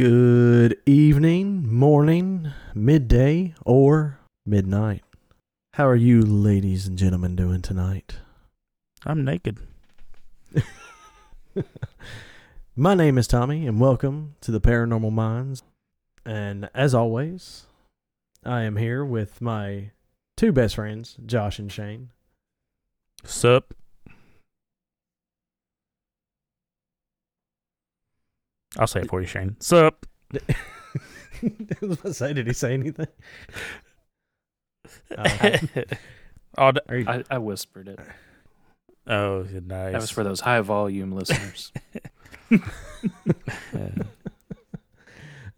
[0.00, 5.04] Good evening, morning, midday, or midnight.
[5.74, 8.16] How are you, ladies and gentlemen, doing tonight?
[9.04, 9.58] I'm naked.
[12.74, 15.64] My name is Tommy, and welcome to the Paranormal Minds.
[16.24, 17.66] And as always,
[18.42, 19.90] I am here with my
[20.34, 22.08] two best friends, Josh and Shane.
[23.22, 23.74] Sup?
[28.78, 29.56] I'll say it for you, Shane.
[29.60, 30.06] Sup?
[30.32, 30.38] I
[31.80, 33.06] was about to say, did he say anything?
[35.16, 35.58] Uh,
[36.58, 37.98] oh, d- are you- I, I whispered it.
[39.06, 39.92] oh, nice.
[39.92, 41.72] That was for those high volume listeners.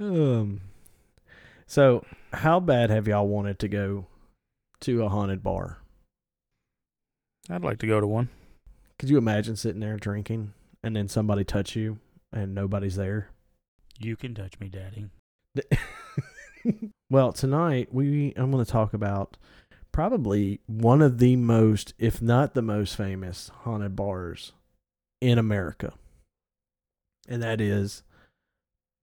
[0.01, 0.63] Um,
[1.67, 4.07] so, how bad have y'all wanted to go
[4.81, 5.79] to a haunted bar?
[7.49, 8.29] I'd like to go to one.
[8.99, 11.99] Could you imagine sitting there drinking and then somebody touch you
[12.33, 13.29] and nobody's there?
[13.99, 15.09] You can touch me, Daddy.
[17.11, 19.37] well, tonight we I'm going to talk about
[19.93, 24.53] probably one of the most, if not the most famous haunted bars
[25.21, 25.93] in America.
[27.29, 28.03] And that is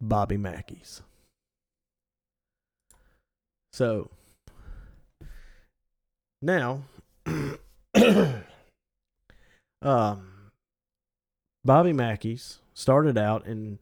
[0.01, 1.01] Bobby Mackey's.
[3.71, 4.09] So
[6.41, 6.83] now
[9.81, 10.51] um
[11.63, 13.79] Bobby Mackey's started out in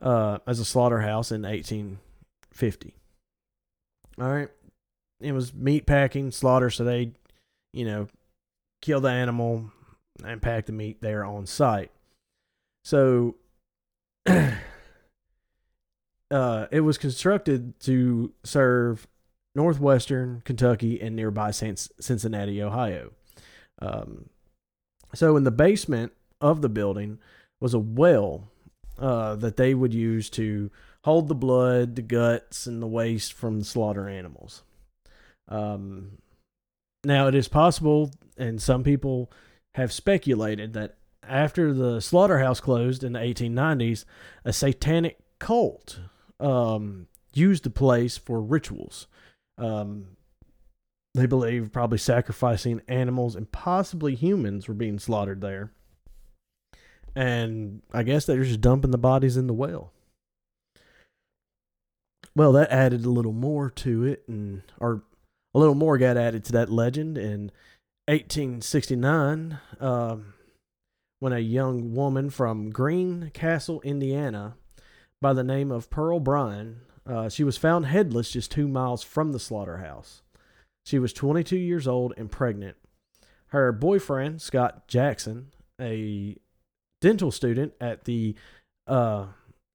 [0.00, 2.94] uh, as a slaughterhouse in 1850.
[4.18, 4.48] All right,
[5.20, 7.12] it was meat packing, slaughter, so they,
[7.72, 8.08] you know,
[8.80, 9.70] kill the animal
[10.24, 11.90] and pack the meat there on site.
[12.84, 13.36] So,
[14.26, 14.56] uh,
[16.70, 19.06] it was constructed to serve
[19.54, 23.12] northwestern Kentucky and nearby Cincinnati, Ohio.
[23.80, 24.30] Um,
[25.14, 27.18] so, in the basement of the building
[27.60, 28.50] was a well
[28.98, 30.70] uh, that they would use to
[31.04, 34.62] hold the blood, the guts, and the waste from the slaughter animals.
[35.48, 36.18] Um,
[37.04, 39.32] now, it is possible, and some people
[39.74, 44.04] have speculated that after the slaughterhouse closed in the 1890s,
[44.44, 46.00] a satanic cult
[46.38, 49.06] um, used the place for rituals.
[49.56, 50.16] Um,
[51.14, 55.72] they believe probably sacrificing animals and possibly humans were being slaughtered there
[57.14, 59.92] and I guess they're just dumping the bodies in the well.
[62.34, 65.02] Well, that added a little more to it, and or
[65.54, 67.50] a little more got added to that legend in
[68.06, 70.34] 1869, um,
[71.18, 74.56] when a young woman from Greencastle, Indiana,
[75.20, 79.32] by the name of Pearl Bryan, uh, she was found headless just two miles from
[79.32, 80.22] the slaughterhouse.
[80.86, 82.76] She was 22 years old and pregnant.
[83.48, 85.48] Her boyfriend, Scott Jackson,
[85.80, 86.36] a
[87.00, 88.34] dental student at the
[88.86, 89.26] uh,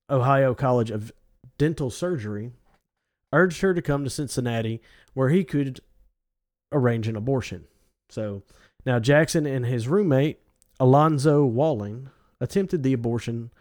[0.09, 1.11] Ohio College of
[1.57, 2.51] Dental Surgery,
[3.33, 4.81] urged her to come to Cincinnati
[5.13, 5.79] where he could
[6.71, 7.65] arrange an abortion.
[8.09, 8.43] So
[8.85, 10.39] now Jackson and his roommate,
[10.79, 12.09] Alonzo Walling,
[12.39, 13.51] attempted the abortion,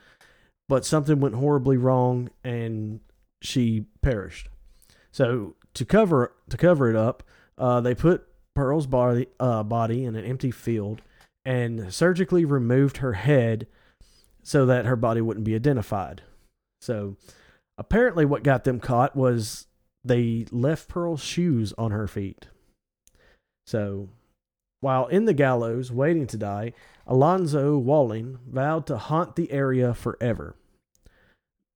[0.69, 3.01] but something went horribly wrong and
[3.43, 4.49] she perished.
[5.13, 7.23] So to cover to cover it up,
[7.57, 11.03] uh, they put Pearl's body uh, body in an empty field
[11.45, 13.67] and surgically removed her head
[14.43, 16.23] so that her body wouldn't be identified.
[16.81, 17.17] So
[17.79, 19.67] apparently, what got them caught was
[20.05, 22.49] they left Pearl's shoes on her feet.
[23.67, 24.09] So
[24.81, 26.75] while in the gallows waiting to die,
[27.07, 30.57] Alonzo Walling vowed to haunt the area forever.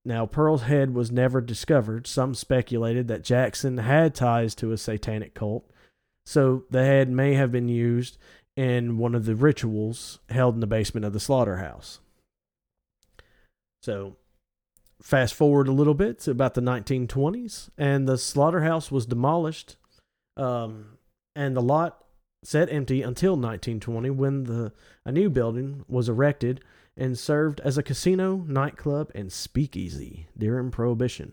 [0.05, 2.07] Now, Pearl's head was never discovered.
[2.07, 5.71] Some speculated that Jackson had ties to a satanic cult,
[6.27, 8.19] so the head may have been used
[8.59, 12.01] in one of the rituals held in the basement of the slaughterhouse.
[13.85, 14.17] So,
[15.01, 19.77] fast forward a little bit to about the 1920s, and the slaughterhouse was demolished,
[20.37, 20.99] um,
[21.37, 22.05] and the lot
[22.43, 24.73] set empty until 1920 when the
[25.05, 26.61] a new building was erected
[26.97, 31.33] and served as a casino, nightclub, and speakeasy during Prohibition.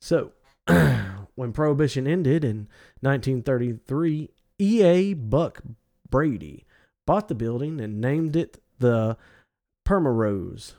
[0.00, 0.32] So,
[1.34, 2.68] when Prohibition ended in
[3.02, 4.30] 1933,
[4.60, 5.14] E.A.
[5.14, 5.62] Buck
[6.08, 6.64] Brady
[7.06, 9.16] bought the building and named it the
[9.84, 10.74] Primrose.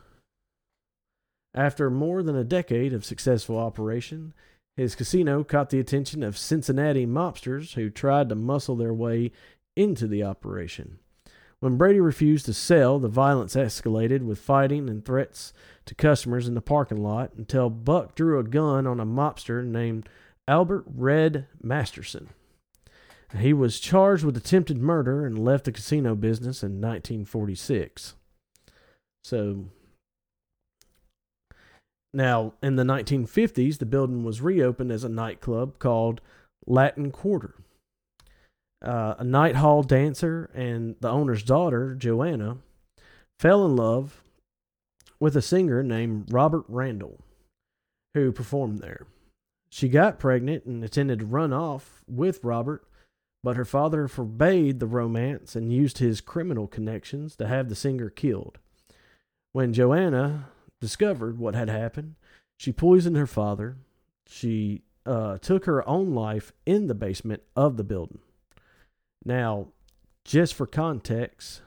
[1.53, 4.33] After more than a decade of successful operation,
[4.75, 9.31] his casino caught the attention of Cincinnati mobsters who tried to muscle their way
[9.75, 10.99] into the operation.
[11.59, 15.53] When Brady refused to sell, the violence escalated with fighting and threats
[15.85, 20.09] to customers in the parking lot until Buck drew a gun on a mobster named
[20.47, 22.29] Albert Red Masterson.
[23.37, 28.15] He was charged with attempted murder and left the casino business in 1946.
[29.23, 29.65] So,
[32.13, 36.21] Now, in the 1950s, the building was reopened as a nightclub called
[36.65, 37.55] Latin Quarter.
[38.81, 42.57] Uh, a night hall dancer and the owner's daughter, Joanna,
[43.39, 44.21] fell in love
[45.19, 47.19] with a singer named Robert Randall,
[48.13, 49.07] who performed there.
[49.69, 52.85] She got pregnant and intended to run off with Robert,
[53.45, 58.09] but her father forbade the romance and used his criminal connections to have the singer
[58.09, 58.57] killed.
[59.51, 60.49] When Joanna
[60.81, 62.15] discovered what had happened,
[62.57, 63.77] she poisoned her father.
[64.25, 68.17] She uh, took her own life in the basement of the building.
[69.23, 69.67] Now,
[70.23, 71.61] just for context,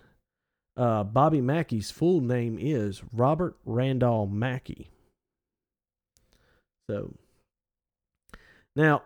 [0.76, 4.90] uh, Bobby Mackey's full name is Robert Randall Mackey.
[6.90, 7.14] So,
[8.74, 9.02] now,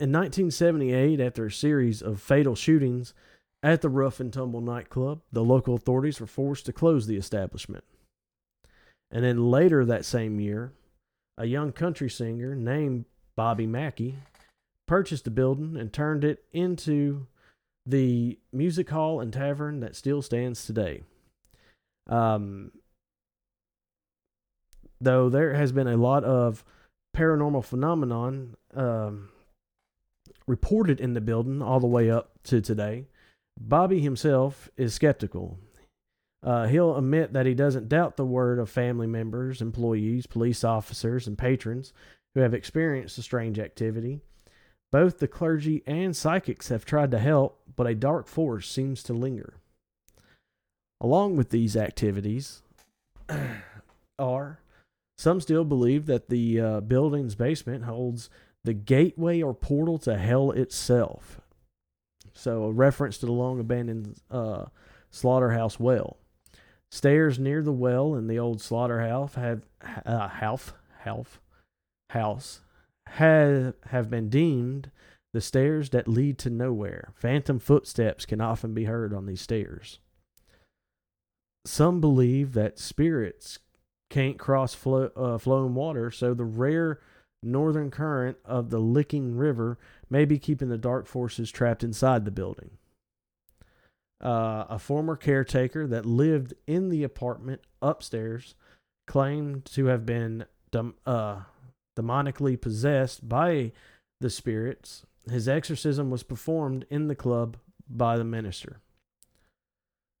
[0.00, 3.14] in 1978, after a series of fatal shootings
[3.62, 7.84] at the Rough and Tumble nightclub, the local authorities were forced to close the establishment.
[9.10, 10.72] And then later that same year,
[11.38, 13.04] a young country singer named
[13.36, 14.16] Bobby Mackey
[14.86, 17.26] purchased the building and turned it into
[17.86, 21.02] the music hall and tavern that still stands today.
[22.08, 22.72] Um,
[25.00, 26.64] though there has been a lot of
[27.16, 29.28] paranormal phenomenon um,
[30.46, 33.06] reported in the building all the way up to today,
[33.58, 35.58] Bobby himself is skeptical.
[36.42, 41.26] Uh, he'll admit that he doesn't doubt the word of family members, employees, police officers,
[41.26, 41.92] and patrons
[42.34, 44.20] who have experienced the strange activity.
[44.92, 49.12] Both the clergy and psychics have tried to help, but a dark force seems to
[49.12, 49.54] linger.
[51.00, 52.62] Along with these activities
[54.18, 54.60] are
[55.16, 58.28] some still believe that the uh, building's basement holds
[58.64, 61.40] the gateway or portal to hell itself.
[62.32, 64.66] So, a reference to the long abandoned uh,
[65.10, 66.16] slaughterhouse well.
[66.90, 69.66] Stairs near the well in the old slaughterhouse have
[70.06, 71.38] uh, house house
[72.10, 72.60] house
[73.06, 74.90] have have been deemed
[75.32, 77.12] the stairs that lead to nowhere.
[77.16, 79.98] Phantom footsteps can often be heard on these stairs.
[81.66, 83.58] Some believe that spirits
[84.10, 87.00] can't cross uh, flowing water, so the rare
[87.44, 89.78] northern current of the Licking River
[90.10, 92.70] may be keeping the dark forces trapped inside the building.
[94.22, 98.54] Uh, a former caretaker that lived in the apartment upstairs
[99.06, 101.40] claimed to have been dem- uh,
[101.96, 103.72] demonically possessed by
[104.20, 105.04] the spirits.
[105.30, 107.56] His exorcism was performed in the club
[107.88, 108.80] by the minister.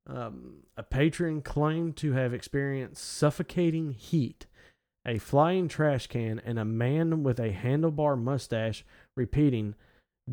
[0.06, 4.46] Um, a patron claimed to have experienced suffocating heat,
[5.06, 8.84] a flying trash can, and a man with a handlebar mustache
[9.16, 9.74] repeating,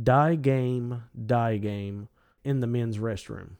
[0.01, 2.07] Die game, die game,
[2.43, 3.51] in the men's restroom.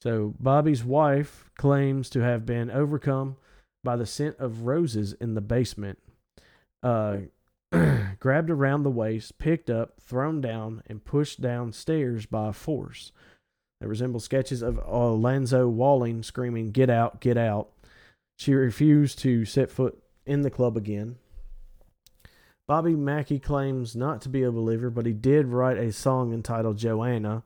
[0.00, 3.36] So, Bobby's wife claims to have been overcome
[3.82, 5.98] by the scent of roses in the basement,
[6.82, 7.18] uh,
[8.20, 13.12] grabbed around the waist, picked up, thrown down, and pushed downstairs by force.
[13.80, 17.70] They resemble sketches of Alonzo Walling screaming, Get out, get out.
[18.38, 21.16] She refused to set foot in the club again.
[22.66, 26.78] Bobby Mackey claims not to be a believer, but he did write a song entitled
[26.78, 27.44] Joanna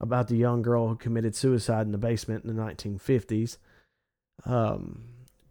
[0.00, 3.58] about the young girl who committed suicide in the basement in the 1950s.
[4.44, 5.04] Um,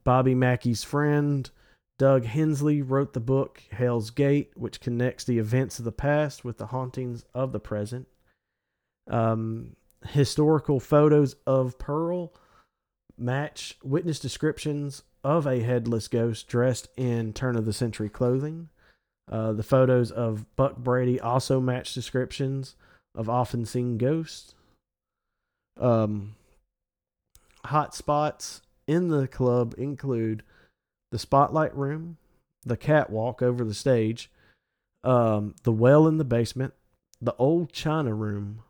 [0.03, 1.50] Bobby Mackey's friend,
[1.98, 6.57] Doug Hensley, wrote the book Hell's Gate, which connects the events of the past with
[6.57, 8.07] the hauntings of the present.
[9.07, 9.75] Um,
[10.07, 12.33] historical photos of Pearl
[13.20, 18.70] match witness descriptions of a headless ghost dressed in turn of the century clothing.
[19.30, 22.76] Uh, the photos of Buck Brady also match descriptions
[23.14, 24.56] of often seen ghosts.
[25.80, 26.36] Um,
[27.66, 30.44] hot spots in the club include
[31.12, 32.18] the spotlight room,
[32.66, 34.32] the catwalk over the stage,
[35.04, 36.74] um, the well in the basement,
[37.22, 38.64] the old china room,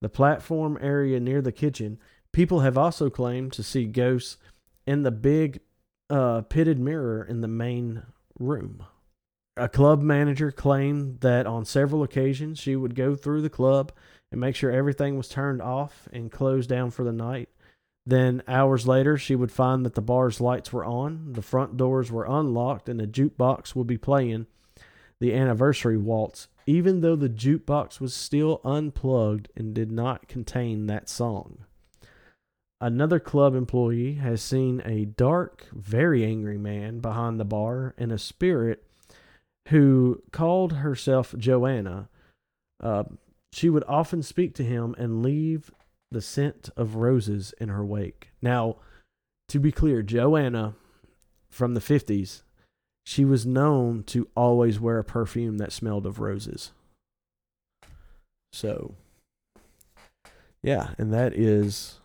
[0.00, 1.98] the platform area near the kitchen.
[2.38, 4.36] People have also claimed to see ghosts
[4.86, 5.58] in the big
[6.08, 8.04] uh, pitted mirror in the main
[8.38, 8.84] room.
[9.56, 13.90] A club manager claimed that on several occasions she would go through the club
[14.30, 17.48] and make sure everything was turned off and closed down for the night.
[18.06, 22.12] Then, hours later, she would find that the bar's lights were on, the front doors
[22.12, 24.46] were unlocked, and the jukebox would be playing
[25.18, 31.08] the anniversary waltz, even though the jukebox was still unplugged and did not contain that
[31.08, 31.64] song.
[32.80, 38.18] Another club employee has seen a dark, very angry man behind the bar and a
[38.18, 38.84] spirit
[39.68, 42.08] who called herself Joanna.
[42.80, 43.04] Uh,
[43.52, 45.72] she would often speak to him and leave
[46.10, 48.28] the scent of roses in her wake.
[48.40, 48.76] Now,
[49.48, 50.74] to be clear, Joanna
[51.50, 52.42] from the 50s
[53.08, 56.72] she was known to always wear a perfume that smelled of roses.
[58.52, 58.96] So,
[60.62, 62.00] yeah, and that is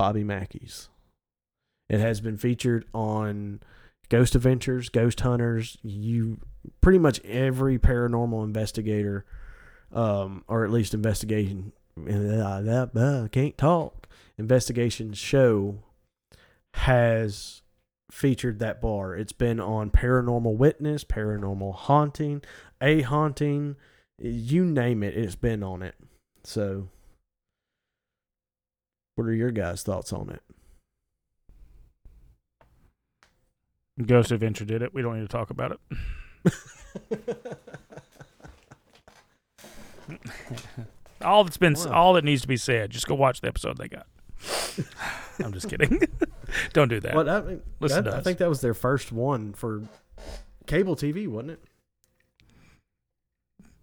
[0.00, 0.88] Bobby Mackey's.
[1.90, 3.60] It has been featured on
[4.08, 6.38] Ghost Adventures, Ghost Hunters, you
[6.80, 9.26] pretty much every paranormal investigator,
[9.92, 11.72] um, or at least investigation,
[13.30, 15.80] can't talk investigation show
[16.72, 17.60] has
[18.10, 19.14] featured that bar.
[19.14, 22.40] It's been on Paranormal Witness, Paranormal Haunting,
[22.80, 23.76] A Haunting,
[24.18, 25.94] you name it, it's been on it.
[26.42, 26.88] So,
[29.16, 30.42] what are your guys' thoughts on it?
[34.06, 34.94] Ghost Adventure did it.
[34.94, 36.54] We don't need to talk about it.
[41.22, 41.92] all that's been Wow.
[41.92, 42.90] all that needs to be said.
[42.90, 44.06] Just go watch the episode they got.
[45.44, 46.00] I'm just kidding.
[46.72, 47.14] don't do that.
[47.14, 49.82] What I, mean, Listen that- I think that was their first one for
[50.66, 51.60] cable TV, wasn't it?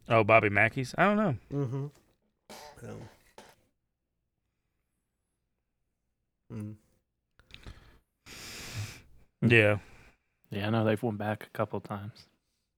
[0.10, 0.96] Oh, Bobby Mackey's.
[0.98, 1.36] I don't know.
[1.54, 1.88] Mm-hmm.
[6.52, 6.76] Mm.
[9.42, 9.78] Yeah.
[10.50, 12.26] Yeah, I know they've went back a couple times.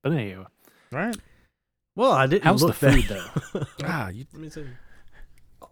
[0.03, 0.45] But anyway,
[0.91, 1.15] Right.
[1.95, 3.43] Well, I didn't how's the look food that.
[3.53, 3.65] though?
[3.83, 4.65] Ah, you, Let me see.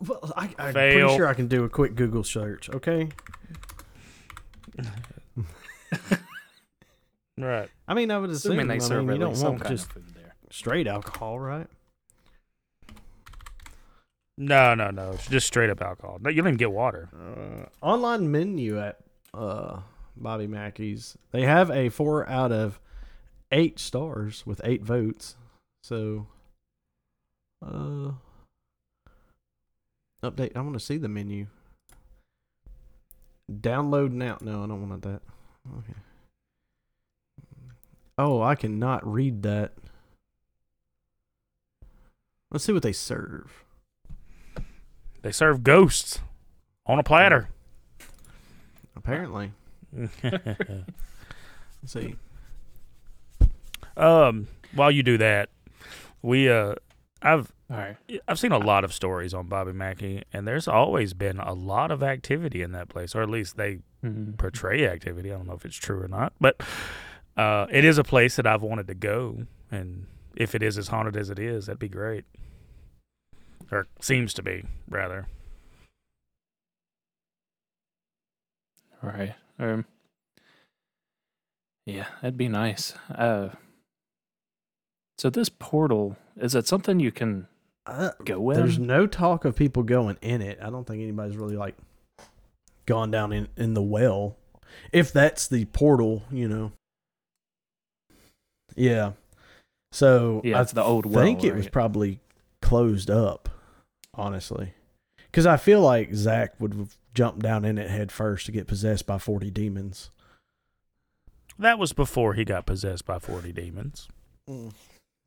[0.06, 1.00] Well, I, I'm Fail.
[1.08, 2.70] pretty sure I can do a quick Google search.
[2.70, 3.10] Okay.
[7.38, 7.70] right.
[7.88, 8.52] I mean, I would assume.
[8.54, 10.04] Assuming they I serve mean, at you don't least some want kind just of food
[10.16, 10.36] there.
[10.52, 11.68] straight alcohol, right?
[14.38, 15.12] No, no, no.
[15.12, 16.20] It's just straight up alcohol.
[16.22, 17.10] No, you don't even get water.
[17.14, 19.00] Uh, online menu at
[19.34, 19.80] uh,
[20.16, 21.18] Bobby Mackey's.
[21.32, 22.80] They have a four out of
[23.52, 25.36] eight stars with eight votes.
[25.82, 26.28] So,
[27.66, 28.12] uh,
[30.24, 30.56] update.
[30.56, 31.48] I want to see the menu.
[33.52, 34.38] Download now.
[34.42, 35.22] No, I don't want that.
[35.80, 35.98] Okay.
[38.20, 39.74] Oh, I cannot read that.
[42.52, 43.64] Let's see what they serve.
[45.28, 46.22] They serve ghosts
[46.86, 47.50] on a platter.
[48.96, 49.52] Apparently,
[49.94, 50.14] let's
[51.86, 52.16] see.
[53.98, 55.50] um, while you do that,
[56.22, 56.76] we uh,
[57.22, 57.98] I've All right.
[58.26, 61.92] I've seen a lot of stories on Bobby Mackey, and there's always been a lot
[61.92, 64.38] of activity in that place, or at least they Mhm.
[64.38, 65.34] portray activity.
[65.34, 66.62] I don't know if it's true or not, but
[67.36, 70.06] uh, it is a place that I've wanted to go, and
[70.38, 72.24] if it is as haunted as it is, that'd be great.
[73.72, 75.28] Or seems to be, rather.
[79.02, 79.36] Right.
[79.60, 79.86] Um.
[81.86, 82.94] Yeah, that'd be nice.
[83.14, 83.50] Uh.
[85.18, 87.48] So this portal is it something you can
[87.86, 88.58] Uh, go in?
[88.58, 90.60] There's no talk of people going in it.
[90.62, 91.76] I don't think anybody's really like
[92.86, 94.38] gone down in, in the well.
[94.92, 96.72] If that's the portal, you know.
[98.76, 99.14] Yeah.
[99.92, 101.24] So yeah, I the old well.
[101.24, 102.20] think it was probably
[102.62, 103.50] closed up,
[104.18, 104.74] honestly.
[105.32, 109.06] Because I feel like Zach would jump down in it head first to get possessed
[109.06, 110.10] by 40 demons.
[111.60, 114.08] That was before he got possessed by 40 demons.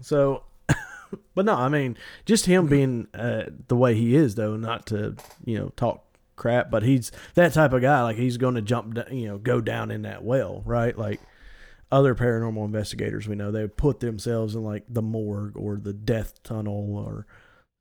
[0.01, 0.45] So,
[1.35, 5.17] but no, I mean, just him being uh, the way he is, though, not to
[5.45, 6.05] you know talk
[6.37, 8.03] crap, but he's that type of guy.
[8.03, 10.97] Like he's going to jump, you know, go down in that well, right?
[10.97, 11.21] Like
[11.93, 16.43] other paranormal investigators we know, they put themselves in like the morgue or the death
[16.43, 17.27] tunnel or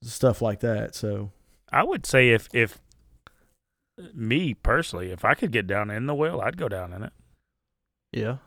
[0.02, 0.96] stuff like that.
[0.96, 1.32] So,
[1.72, 2.80] I would say if if
[4.14, 7.14] me personally, if I could get down in the well, I'd go down in it.
[8.12, 8.38] yeah,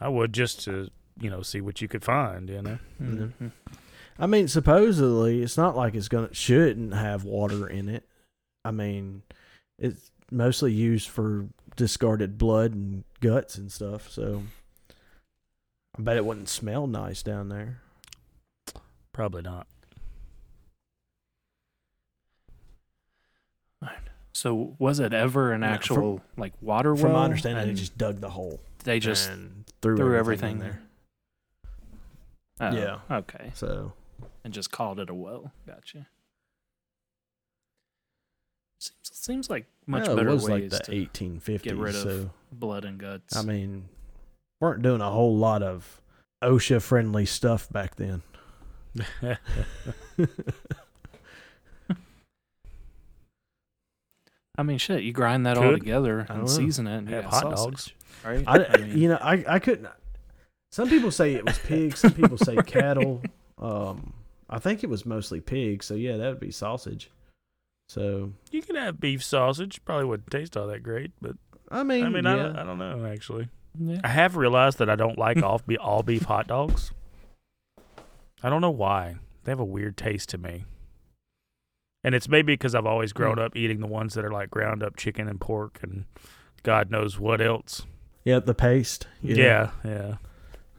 [0.00, 2.48] I would just to you know see what you could find.
[2.50, 3.52] You know, Mhm.
[4.18, 8.08] I mean, supposedly it's not like it's gonna shouldn't have water in it.
[8.64, 9.22] I mean,
[9.78, 11.46] it's mostly used for
[11.76, 14.10] discarded blood and guts and stuff.
[14.10, 14.42] So
[15.98, 17.80] I bet it wouldn't smell nice down there.
[19.12, 19.66] probably not.
[24.32, 27.02] So was it ever an No, from- actual like water well?
[27.02, 28.60] From my understanding, they just dug the hole.
[28.84, 30.78] they just and threw, threw everything, everything
[32.60, 32.70] there.
[32.72, 33.16] oh, yeah.
[33.18, 33.50] Okay.
[33.54, 33.92] So
[34.44, 35.52] And just called it a well.
[35.66, 36.06] Gotcha.
[38.78, 41.62] Seems seems like much well, better it was ways like the to 1850s.
[41.62, 43.34] get rid of so blood and guts.
[43.34, 43.88] I mean,
[44.60, 46.00] weren't doing a whole lot of
[46.44, 48.22] OSHA friendly stuff back then.
[54.58, 55.02] I mean, shit.
[55.02, 56.46] You grind that all together and know.
[56.46, 57.92] season it, and you Have hot sausage, dogs.
[58.24, 58.44] right?
[58.46, 59.88] I, mean, you know, I, I couldn't.
[60.72, 62.00] Some people say it was pigs.
[62.00, 63.22] Some people say cattle.
[63.58, 64.12] Um,
[64.50, 65.86] I think it was mostly pigs.
[65.86, 67.10] So yeah, that would be sausage.
[67.88, 69.82] So You can have beef sausage.
[69.86, 71.36] Probably wouldn't taste all that great, but
[71.70, 73.48] I mean, I mean, I, yeah, don't, I don't know actually.
[73.78, 74.00] Yeah.
[74.04, 76.92] I have realized that I don't like all beef, all beef hot dogs.
[78.42, 79.16] I don't know why.
[79.44, 80.64] They have a weird taste to me.
[82.06, 84.82] And it's maybe because I've always grown up eating the ones that are like ground
[84.84, 86.04] up chicken and pork and
[86.62, 87.84] God knows what else.
[88.24, 89.08] Yeah, the paste.
[89.20, 90.14] Yeah, yeah.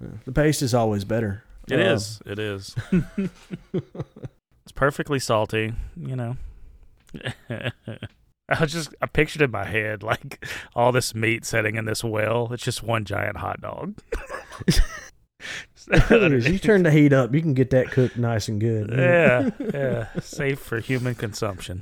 [0.01, 0.07] Yeah.
[0.25, 1.43] The paste is always better.
[1.69, 2.21] It Uh, is.
[2.25, 2.75] It is.
[2.93, 6.37] it's perfectly salty, you know.
[7.49, 7.71] I
[8.61, 12.49] was just I pictured in my head like all this meat sitting in this well.
[12.53, 13.95] It's just one giant hot dog.
[15.91, 18.89] As you turn the heat up, you can get that cooked nice and good.
[18.95, 21.81] yeah, yeah, safe for human consumption.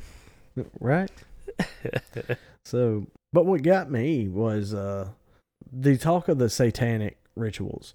[0.80, 1.12] right?
[2.66, 5.10] So, but what got me was uh
[5.72, 7.94] the talk of the satanic rituals.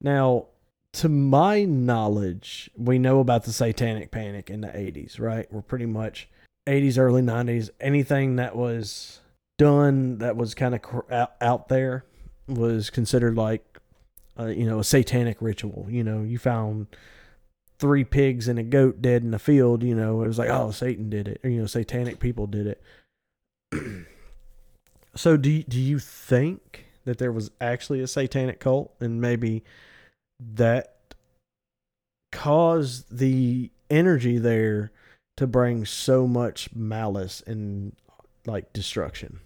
[0.00, 0.46] Now,
[0.94, 5.46] to my knowledge, we know about the satanic panic in the 80s, right?
[5.52, 6.28] We're pretty much
[6.66, 9.20] 80s early 90s anything that was
[9.58, 12.04] done that was kind of cr- out, out there
[12.48, 13.75] was considered like
[14.38, 15.86] uh, you know, a satanic ritual.
[15.88, 16.88] You know, you found
[17.78, 20.70] three pigs and a goat dead in the field, you know, it was like, oh,
[20.70, 21.40] Satan did it.
[21.44, 22.82] Or, you know, satanic people did it.
[25.14, 29.62] so do do you think that there was actually a satanic cult and maybe
[30.40, 31.14] that
[32.32, 34.92] caused the energy there
[35.36, 37.94] to bring so much malice and
[38.46, 39.40] like destruction?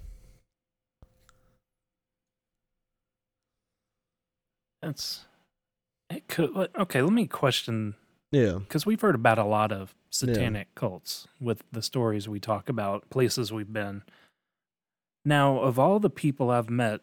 [4.82, 5.24] That's
[6.08, 6.26] it.
[6.28, 7.02] Could okay.
[7.02, 7.94] Let me question
[8.32, 8.58] Yeah.
[8.60, 13.08] because we've heard about a lot of satanic cults with the stories we talk about,
[13.10, 14.02] places we've been.
[15.24, 17.00] Now, of all the people I've met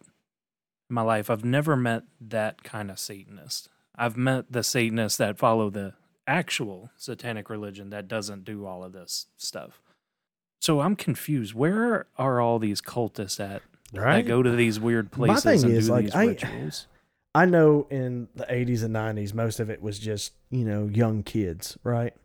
[0.89, 3.69] in my life, I've never met that kind of Satanist.
[3.95, 5.93] I've met the Satanists that follow the
[6.25, 9.79] actual satanic religion that doesn't do all of this stuff.
[10.59, 11.53] So I'm confused.
[11.53, 13.61] Where are all these cultists at
[13.93, 14.23] Right?
[14.23, 16.87] that go to these weird My places thing and is, do like, these I- rituals?
[17.37, 21.21] I know in the 80s and 90s, most of it was just, you know, young
[21.21, 22.15] kids, right?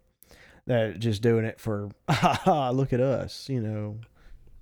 [0.66, 3.98] That just doing it for, ha ha, look at us, you know,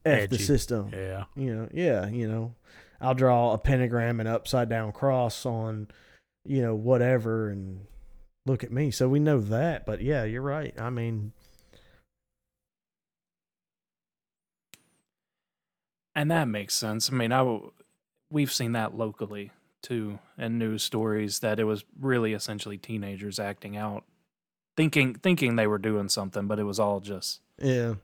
[0.05, 0.91] F the system.
[0.93, 1.27] Yeah.
[1.37, 2.57] You know, yeah, you know,
[3.01, 5.87] I'll draw a pentagram and upside down cross on,
[6.45, 7.87] you know, whatever and
[8.45, 8.91] look at me.
[8.91, 9.87] So we know that.
[9.87, 10.75] But yeah, you're right.
[10.81, 11.31] I mean,
[16.13, 17.09] And that makes sense.
[17.09, 17.71] I mean, I w-
[18.31, 23.77] we've seen that locally too in news stories that it was really essentially teenagers acting
[23.77, 24.05] out,
[24.77, 27.95] thinking thinking they were doing something, but it was all just yeah.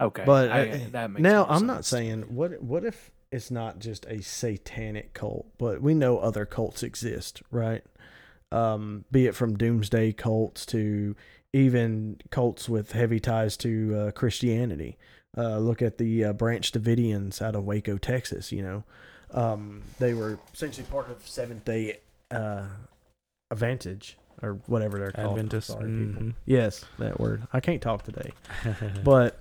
[0.00, 0.24] okay.
[0.24, 4.06] But I, uh, that makes now I'm not saying what what if it's not just
[4.06, 7.84] a satanic cult, but we know other cults exist, right?
[8.50, 11.14] Um, be it from doomsday cults to
[11.52, 14.96] even cults with heavy ties to uh, Christianity.
[15.36, 18.50] Uh, look at the uh, Branch Davidians out of Waco, Texas.
[18.50, 18.84] You know,
[19.32, 21.98] um, they were essentially part of Seventh Day
[22.30, 22.64] uh,
[23.50, 25.30] Advantage or whatever they're called.
[25.38, 25.68] Adventist.
[25.68, 26.22] Sorry, people.
[26.22, 26.34] Mhm.
[26.46, 27.46] Yes, that word.
[27.52, 28.32] I can't talk today
[29.04, 29.38] but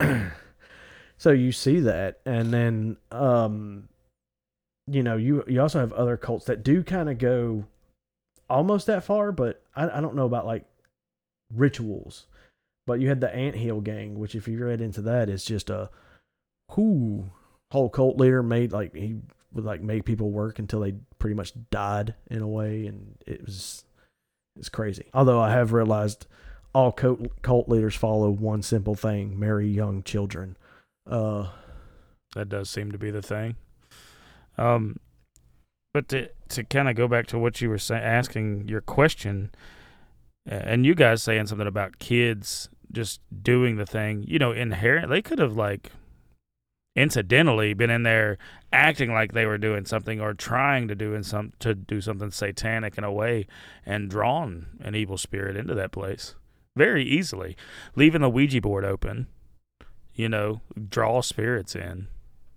[1.18, 3.88] so you see that and then um
[4.86, 7.64] you know you you also have other cults that do kind of go
[8.48, 10.64] almost that far but I, I don't know about like
[11.54, 12.26] rituals
[12.86, 15.68] but you had the Ant Hill gang which if you read into that is just
[15.68, 15.90] a
[16.70, 17.24] who
[17.72, 19.16] whole cult leader made like he
[19.52, 23.44] would like make people work until they pretty much died in a way and it
[23.44, 23.84] was
[24.58, 26.26] it's crazy although i have realized
[26.74, 30.56] all cult, cult leaders follow one simple thing marry young children
[31.10, 31.48] uh
[32.34, 33.56] That does seem to be the thing.
[34.56, 34.98] Um,
[35.94, 39.50] but to to kind of go back to what you were asking your question,
[40.46, 45.22] and you guys saying something about kids just doing the thing, you know, inherent they
[45.22, 45.90] could have like
[46.98, 48.38] incidentally been in there
[48.72, 52.30] acting like they were doing something or trying to do in some to do something
[52.30, 53.46] satanic in a way
[53.86, 56.34] and drawn an evil spirit into that place
[56.76, 57.56] very easily.
[57.94, 59.28] Leaving the ouija board open
[60.14, 62.08] you know draw spirits in.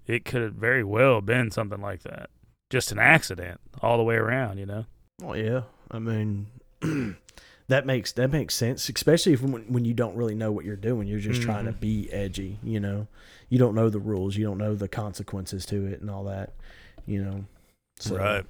[0.08, 2.30] It could have very well been something like that.
[2.70, 4.86] Just an accident all the way around you know?
[5.22, 5.62] Well yeah.
[5.92, 6.48] I mean
[7.72, 10.76] that makes that makes sense especially if, when, when you don't really know what you're
[10.76, 11.80] doing you're just trying to Mhm.
[11.80, 13.08] be edgy you know
[13.50, 16.54] you don't know the rules you don't know the consequences to it and all that
[17.06, 17.46] you know
[18.00, 18.44] so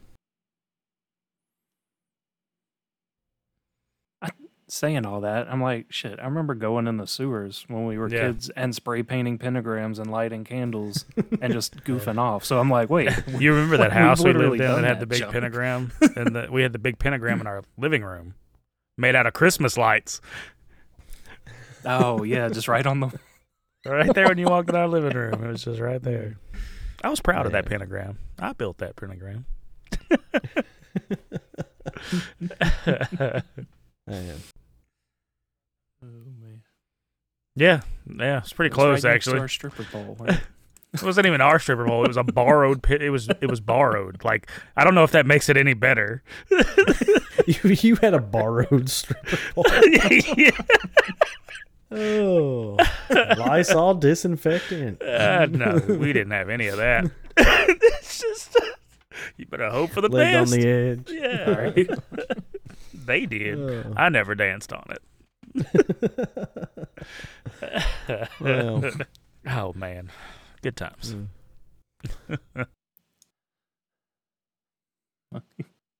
[4.67, 6.17] saying all that, I'm like, shit.
[6.17, 8.27] I remember going in the sewers when we were Yeah.
[8.27, 11.03] kids and spray painting pentagrams and lighting candles
[11.41, 12.45] and just goofing off.
[12.45, 15.19] So I'm like, wait, you remember that house we lived in that had the big
[15.19, 15.33] junk.
[15.33, 18.33] pentagram and the, we had the big pentagram in our living room
[19.01, 20.21] made out of christmas lights
[21.85, 23.19] oh yeah, just right on the.
[23.85, 26.37] right there when you walked in our living room it was just right there
[27.03, 29.45] i was proud of that pentagram i built that pentagram
[32.51, 33.41] oh,
[34.07, 34.37] Man.
[36.03, 36.07] Oh
[36.41, 36.61] man,
[37.55, 39.39] yeah, yeah, it's pretty It's close right next to actually.
[39.41, 40.17] Our stripper pole.
[40.19, 40.39] right?
[40.93, 42.03] It wasn't even our stripper pole.
[42.03, 43.01] It was a borrowed pit.
[43.01, 44.23] It was it was borrowed.
[44.25, 46.21] Like I don't know if that makes it any better.
[47.47, 49.65] you, you had a borrowed stripper pole.
[50.37, 50.51] yeah.
[51.93, 52.77] Oh,
[53.09, 55.01] Lysol disinfectant.
[55.01, 57.09] Uh, no, we didn't have any of that.
[57.37, 58.57] it's just
[59.37, 61.09] you better hope for the Lived on the edge.
[61.09, 61.89] yeah, right.
[62.93, 63.59] they did.
[63.59, 63.93] Oh.
[63.95, 65.01] I never danced on it.
[68.39, 68.91] Well.
[69.47, 70.09] oh man,
[70.61, 71.15] good times.
[71.15, 72.67] Mm.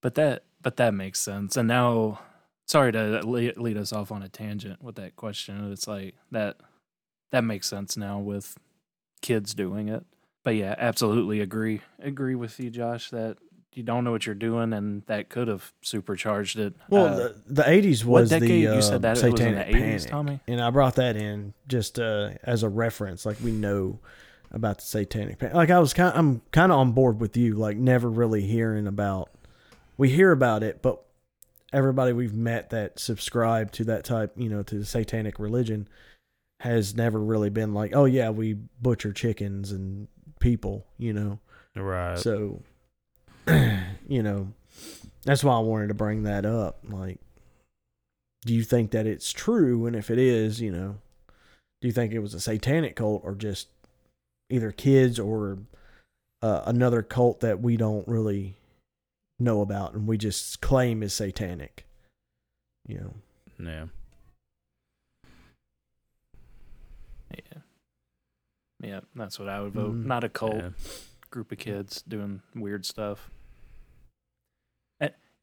[0.02, 1.56] But that but that makes sense.
[1.56, 2.20] And now,
[2.68, 5.72] sorry to lead, lead us off on a tangent with that question.
[5.72, 6.58] It's like that
[7.32, 8.58] that makes sense now with
[9.22, 10.04] kids doing it.
[10.44, 13.12] But yeah, absolutely agree agree with you, Josh.
[13.12, 13.38] That
[13.74, 16.74] you don't know what you're doing, and that could have supercharged it.
[16.90, 19.40] Well, Uh, the, the 80s what was decade the you uh, said that it was
[19.40, 20.10] in the 80s, panic.
[20.10, 20.40] Tommy?
[20.48, 24.00] And I brought that in just uh, as a reference, like we know
[24.52, 25.56] about the satanic panic.
[25.56, 27.56] Like I was kind, I'm kind of on board with you.
[27.56, 29.30] Like never really hearing about.
[29.98, 31.04] We hear about it, but
[31.72, 35.88] everybody we've met that subscribe to that type, you know, to the satanic religion,
[36.60, 40.08] has never really been like, oh yeah, we butcher chickens and
[40.40, 41.40] people, you know.
[41.76, 42.20] Right.
[42.20, 42.62] So,
[43.48, 44.54] you know,
[45.24, 46.80] that's why I wanted to bring that up.
[46.88, 47.20] Like,
[48.46, 49.86] do you think that it's true?
[49.86, 50.98] And if it is, you know,
[51.82, 53.70] do you think it was a satanic cult or just
[54.52, 55.60] either kids or
[56.42, 58.56] uh, another cult that we don't really
[59.40, 61.86] know about and we just claim is satanic?
[62.88, 63.14] You
[63.60, 63.86] know, yeah.
[67.34, 67.60] Yeah,
[68.82, 69.94] yeah, that's what I would vote.
[69.94, 70.06] Mhm.
[70.06, 70.56] Not a cult.
[70.56, 70.70] yeah.
[71.30, 73.30] group of kids doing weird stuff.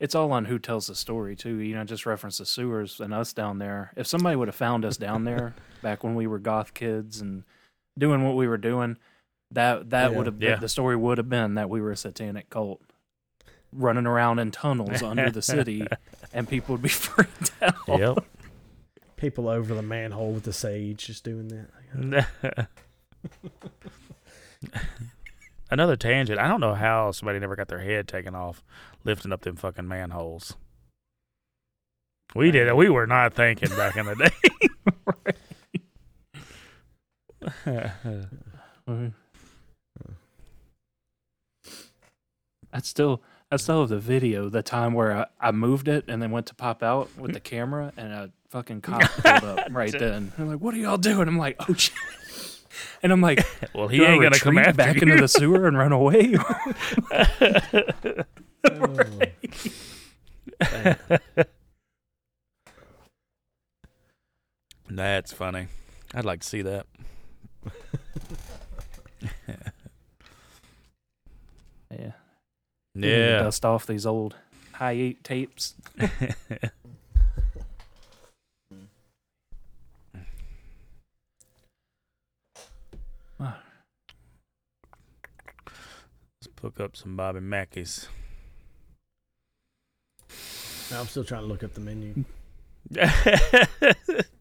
[0.01, 1.57] It's all on who tells the story too.
[1.57, 3.92] You know, just reference the sewers and us down there.
[3.97, 7.42] If somebody would have found us down there back when we were goth kids and
[7.99, 8.97] doing what we were doing,
[9.51, 10.17] that that Yeah.
[10.17, 10.57] would have Yeah.
[10.57, 12.81] the story would have been that we were a satanic cult
[13.73, 15.87] running around in tunnels under the city,
[16.33, 17.75] and people would be freaked out.
[17.89, 18.19] Yep.
[19.17, 22.69] people over the manhole with the sage just doing that.
[25.71, 26.39] Another tangent.
[26.39, 28.63] I don't know how somebody never got their head taken off
[29.05, 30.57] lifting up them fucking manholes.
[32.35, 32.77] We did it.
[32.77, 34.31] We were not thinking back in the day.
[42.72, 44.48] I still, I still have the video.
[44.48, 47.40] The time where I, I moved it and then went to pop out with the
[47.40, 50.33] camera, and a fucking cop pulled up right then.
[50.37, 51.94] They're like, "What are y'all doing?" I'm like, "Oh shit!"
[53.03, 55.03] And I'm like, well, he ain't gonna come after back you.
[55.03, 56.37] into the sewer and run away."
[64.90, 65.68] That's funny.
[66.14, 66.87] I'd like to see that.
[71.90, 72.12] yeah,
[72.94, 73.38] We need to Yeah.
[73.42, 74.37] dust off these old
[74.72, 75.74] high eight tapes.
[86.40, 88.09] Let's look up some Bobby Mackey's.
[90.90, 92.24] Now I'm still trying to look up the menu.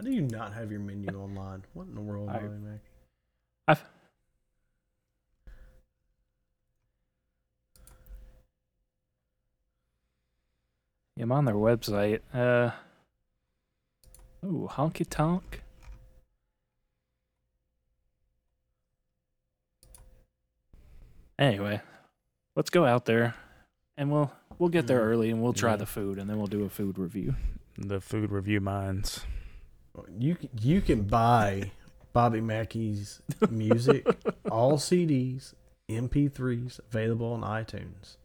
[0.00, 1.62] How do you not have your menu online?
[1.74, 2.80] What in the world, I- Bobby Mac?
[3.68, 3.84] I've
[11.20, 12.20] I'm on their website.
[12.32, 12.70] Uh,
[14.44, 15.62] ooh, honky tonk.
[21.38, 21.80] Anyway,
[22.54, 23.34] let's go out there,
[23.96, 25.04] and we'll we'll get there Mhm.
[25.06, 25.76] early, and we'll try Yeah.
[25.76, 27.34] the food, and then we'll do a food review.
[27.78, 29.24] the food review minds.
[30.18, 31.72] You you can buy
[32.12, 34.06] Bobby Mackey's music,
[34.50, 35.54] all CDs,
[35.88, 38.16] MP3s available on iTunes.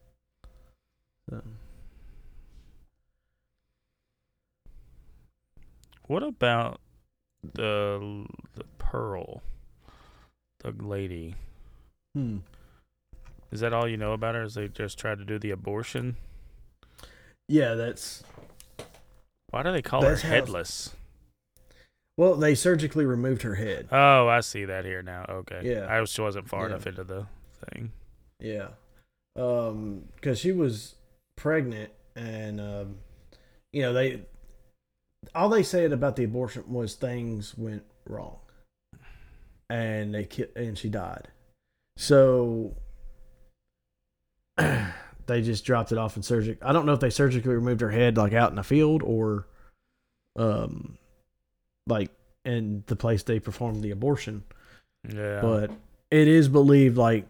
[1.29, 1.41] So,
[6.07, 6.79] What about
[7.53, 8.25] the
[8.55, 9.41] the Pearl,
[10.59, 11.35] the lady?
[12.13, 12.37] hmm.
[13.51, 14.43] Is that all you know about her?
[14.43, 16.17] Is they just tried to do the abortion?
[17.47, 18.23] Yeah, that's
[19.49, 20.93] Why do they call her how- headless?
[22.17, 22.35] Well.
[22.35, 23.87] They surgically removed her head.
[23.91, 25.25] Oh, I see that here now.
[25.29, 25.61] Okay.
[25.63, 25.87] Yeah.
[25.89, 26.67] I just wasn't far Yeah.
[26.75, 27.27] enough into the
[27.71, 27.91] thing.
[28.39, 28.67] Yeah,
[29.37, 30.95] um, because she was
[31.37, 32.97] pregnant, and um,
[33.71, 34.21] you know they
[35.33, 38.37] all they said about the abortion was things went wrong,
[39.69, 41.29] and they ki- and she died.
[41.97, 42.75] So
[44.57, 46.57] they just dropped it off in surgic.
[46.61, 49.47] I don't know if they surgically removed her head like out in the field or
[50.37, 50.97] um
[51.87, 52.09] like
[52.43, 54.43] in the place they performed the abortion.
[55.07, 55.41] Yeah.
[55.41, 55.71] But
[56.11, 57.25] it is believed like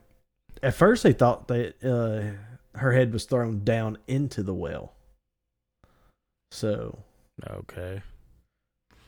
[0.63, 4.93] at first they thought that uh her head was thrown down into the well.
[6.51, 6.99] So
[7.49, 8.01] okay.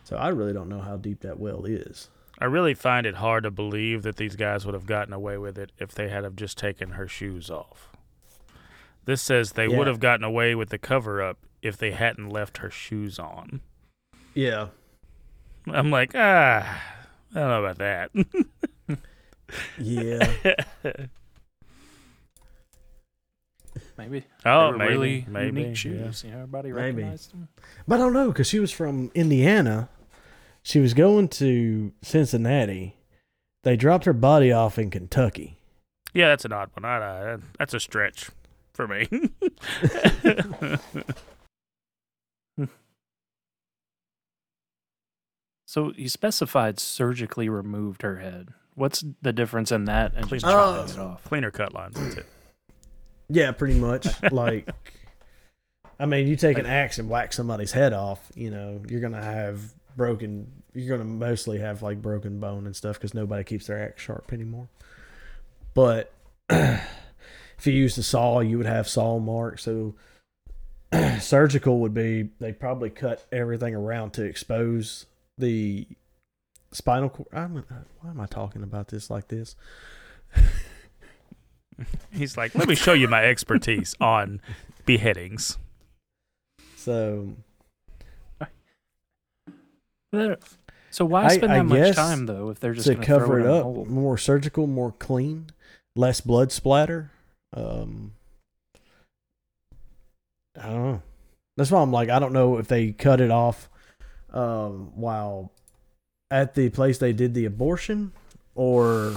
[0.03, 2.09] so I really don't know how deep that well is.
[2.39, 5.57] I really find it hard to believe that these guys would have gotten away with
[5.57, 7.89] it if they had have just taken her shoes off.
[9.05, 9.77] This says they Yeah.
[9.77, 13.61] would have gotten away with the cover up if they hadn't left her shoes on.
[14.33, 14.67] Yeah.
[15.71, 16.81] I'm like, ah,
[17.35, 18.11] I don't know about that.
[19.79, 20.55] Yeah.
[23.97, 24.25] Maybe.
[24.45, 25.73] oh, they were maybe, really maybe, unique yeah.
[25.73, 26.23] shoes.
[26.23, 27.01] You know, everybody Maybe.
[27.01, 27.47] recognized them.
[27.87, 29.89] But I don't know because she was from Indiana.
[30.61, 32.95] She was going to Cincinnati.
[33.63, 35.57] They dropped her body off in Kentucky.
[36.13, 36.85] Yeah, that's an odd one.
[36.85, 38.29] I, uh, that's a stretch
[38.73, 39.07] for me.
[45.67, 48.53] So you specified surgically removed her head.
[48.75, 51.23] What's the difference in that and just Clean chopping Uh, it off?
[51.25, 51.95] Cleaner cut lines.
[51.95, 52.25] That's it.
[53.27, 54.07] Yeah, pretty much.
[54.31, 54.69] like,
[55.99, 58.31] I mean, you take an axe and whack somebody's head off.
[58.33, 60.49] You know, you're gonna have broken.
[60.73, 64.31] You're gonna mostly have like broken bone and stuff because nobody keeps their axe sharp
[64.31, 64.69] anymore.
[65.73, 66.13] But
[66.49, 66.87] if
[67.65, 69.63] you used a saw, you would have saw marks.
[69.63, 69.95] So
[71.19, 75.87] surgical would be they probably cut everything around to expose the
[76.71, 77.27] spinal cord.
[77.33, 77.63] I'm,
[78.01, 79.55] why am I talking about this like this?
[82.11, 84.41] He's like, let me show you my expertise on
[84.85, 85.57] beheadings.
[86.75, 87.35] So
[90.89, 93.37] So why spend I that much time though if they're just to gonna cover throw
[93.37, 93.85] it in up, hole?
[93.85, 95.47] more surgical, more clean,
[95.95, 97.11] less blood splatter.
[97.53, 98.13] Um,
[100.59, 101.01] I don't know.
[101.57, 103.69] That's why I'm like, I don't know if they cut it off
[104.33, 105.51] um, while
[106.29, 108.11] at the place they did the abortion,
[108.55, 109.15] or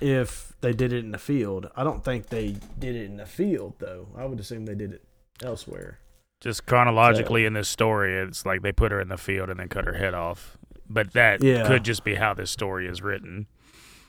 [0.00, 1.70] if they did it in the field.
[1.76, 4.08] I don't think they did it in the field though.
[4.16, 5.04] I would assume they did it
[5.42, 5.98] elsewhere.
[6.40, 9.68] Just chronologically in this story, it's like they put her in the field and then
[9.68, 10.56] cut her head off.
[10.88, 11.66] But that Yeah.
[11.66, 13.46] could just be how this story is written.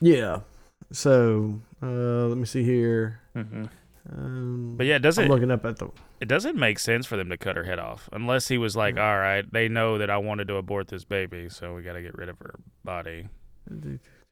[0.00, 0.40] Yeah.
[0.90, 3.20] So uh, let me see here.
[3.36, 3.68] Mhm.
[4.10, 7.16] Um, But yeah, does I'm it looking up at the it doesn't make sense for
[7.16, 10.10] them to cut her head off unless he was like, all right, they know that
[10.10, 13.28] I wanted to abort this baby, so we got to get rid of her body.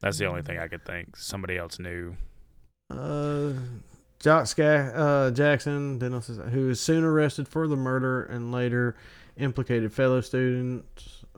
[0.01, 1.15] That's the only thing I could think.
[1.15, 2.15] Somebody else knew.
[2.89, 3.53] uh,
[4.19, 8.95] Jock uh, Jackson, Dennis, who was soon arrested for the murder and later
[9.37, 10.85] implicated fellow student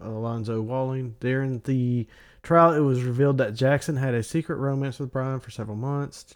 [0.02, 1.16] Alonzo Walling.
[1.20, 2.08] During the
[2.42, 6.36] trial, it was revealed that Jackson had a secret romance with Bryan for several months.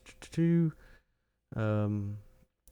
[1.56, 2.18] Um,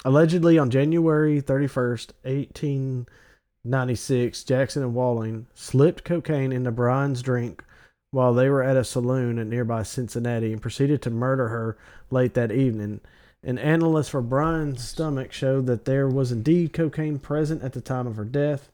[0.03, 7.63] allegedly, on January 31st, 1896, Jackson and Walling slipped cocaine into Bryan's drink
[8.11, 11.77] while they were at a saloon in nearby Cincinnati and proceeded to murder her
[12.09, 13.01] late that evening.
[13.43, 18.07] An analyst for Bryan's stomach showed that there was indeed cocaine present at the time
[18.07, 18.71] of her death.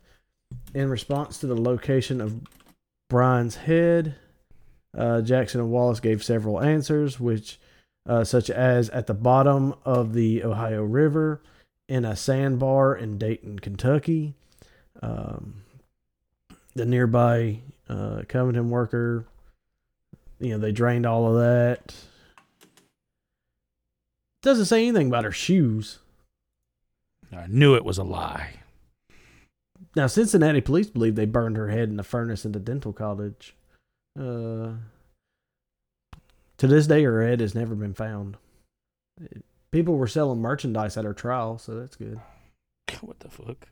[0.74, 2.42] In response to the location of
[3.10, 4.16] Bryan's head,
[4.98, 7.60] uh, Jackson and Wallace gave several answers, which,
[8.08, 11.42] uh, such as at the bottom of the Ohio River,
[11.88, 14.34] in a sandbar in Dayton, Kentucky.
[15.02, 15.64] Um,
[16.74, 17.60] the nearby
[17.90, 19.26] uh, Covington worker,
[20.40, 21.94] you know, they drained all of that.
[24.42, 26.00] Doesn't say anything about her shoes.
[27.36, 28.62] I knew it was a lie.
[29.96, 33.56] Now, Cincinnati police believe they burned her head in a furnace in the dental college.
[34.18, 34.76] Uh,
[36.62, 38.38] to this day, her head has never been found.
[39.72, 42.20] People were selling merchandise at her trial, so that's good.
[43.02, 43.68] what the fuck?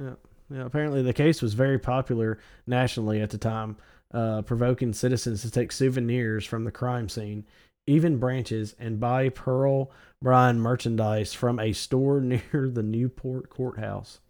[0.00, 0.14] Yeah.
[0.48, 3.76] Yeah, apparently the case was very popular nationally at the time,
[4.14, 7.44] uh, provoking citizens to take souvenirs from the crime scene,
[7.88, 9.90] even branches, and buy Pearl
[10.22, 14.20] Bryan merchandise from a store near the Newport courthouse.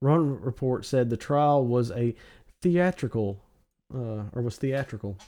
[0.00, 2.16] One report said the trial was a
[2.62, 3.44] theatrical,
[3.94, 5.18] uh, or was theatrical.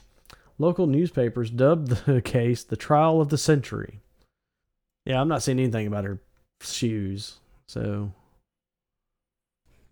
[0.59, 4.01] Local newspapers dubbed the case the trial of the century.
[5.05, 6.19] Yeah, I'm not seeing anything about her
[6.61, 8.11] shoes, so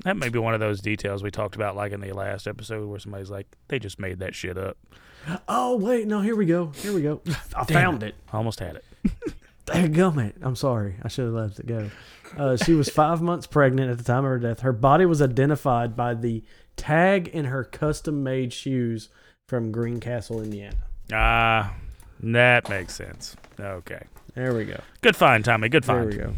[0.04, 2.88] That may be one of those details we talked about, like in the last episode,
[2.88, 4.78] where somebody's like, they just made that shit up.
[5.50, 6.68] Oh wait, no, here we go.
[6.76, 7.22] Here we go.
[7.56, 8.16] I Damn found it.
[8.32, 8.86] I almost had it.
[9.66, 10.36] Dadgummit.
[10.42, 10.96] I'm sorry.
[11.04, 11.90] I should have let it go.
[12.38, 14.62] Uh, she was five months pregnant at the time of her death.
[14.62, 16.44] Her body was identified by the
[16.78, 19.10] tag in her custom made shoes
[19.48, 20.76] from Greencastle, Indiana.
[21.14, 21.74] Ah,
[22.20, 23.36] that makes sense.
[23.60, 24.04] Okay.
[24.36, 24.80] There we go.
[25.02, 25.70] Good find, Tommy.
[25.70, 26.12] Good find.
[26.12, 26.34] There we go.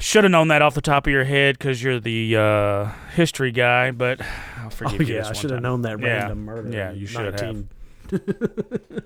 [0.00, 3.50] Should have known that off the top of your head because you're the uh, history
[3.52, 4.20] guy, but
[4.58, 5.14] I'll Oh forgive you.
[5.16, 5.62] yeah, this I should have time.
[5.62, 6.06] known that Yeah.
[6.06, 6.70] random murder.
[6.70, 7.64] Yeah, you should have.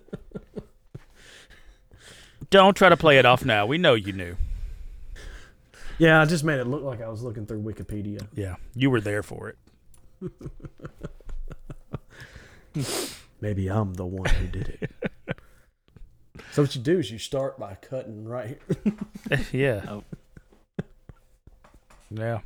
[2.50, 3.64] Don't try to play it off now.
[3.66, 4.36] We know you knew.
[5.98, 8.26] yeah, I just made it look like I was looking through Wikipedia.
[8.34, 9.56] Yeah, you were there for it.
[13.40, 14.90] Maybe I'm the one who did it.
[16.52, 18.60] so what you do is you start by cutting right.
[19.52, 19.84] yeah.
[19.88, 20.04] Oh.
[22.10, 22.40] Yeah.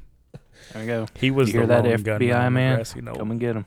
[0.73, 1.07] There we go.
[1.17, 2.75] He was You hear the that, lone gunman FBI on the man?
[2.77, 3.17] grassy knoll.
[3.17, 3.67] Come and get him.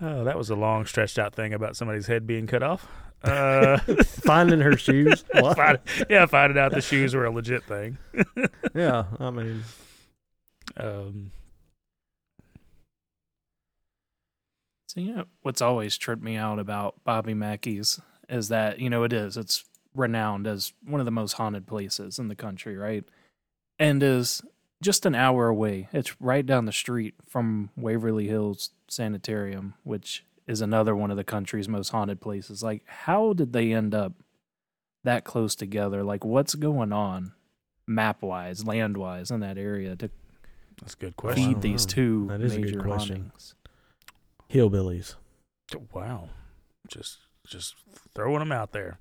[0.00, 2.86] oh, that was a long, stretched out thing about somebody's head being cut off.
[3.22, 3.78] Uh,
[4.24, 5.24] Finding her shoes.
[5.34, 5.56] What?
[5.56, 5.78] find,
[6.08, 7.98] yeah, finding out the shoes were a legit thing.
[8.74, 9.62] Yeah, I mean,
[10.76, 11.32] Um,
[14.90, 19.04] So you know what's always tripped me out about Bobby Mackey's is that you know
[19.04, 23.04] it is it's renowned as one of the most haunted places in the country, right?
[23.78, 24.42] And is
[24.82, 25.88] just an hour away.
[25.92, 31.22] It's right down the street from Waverly Hills Sanitarium, which is another one of the
[31.22, 32.60] country's most haunted places.
[32.60, 34.14] Like, how did they end up
[35.04, 36.02] that close together?
[36.02, 37.32] Like, what's going on,
[37.86, 40.10] map wise, land wise, in that area to
[40.80, 41.44] that's a good question.
[41.44, 41.92] feed don't these know.
[41.92, 43.16] two That is a good major question.
[43.16, 43.54] hauntings?
[44.50, 45.14] hillbillies.
[45.92, 46.30] Wow,
[46.88, 47.74] just just
[48.14, 48.98] throwing them out there,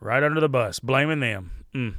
[0.00, 1.50] right under the bus, blaming them.
[1.74, 1.94] Mm.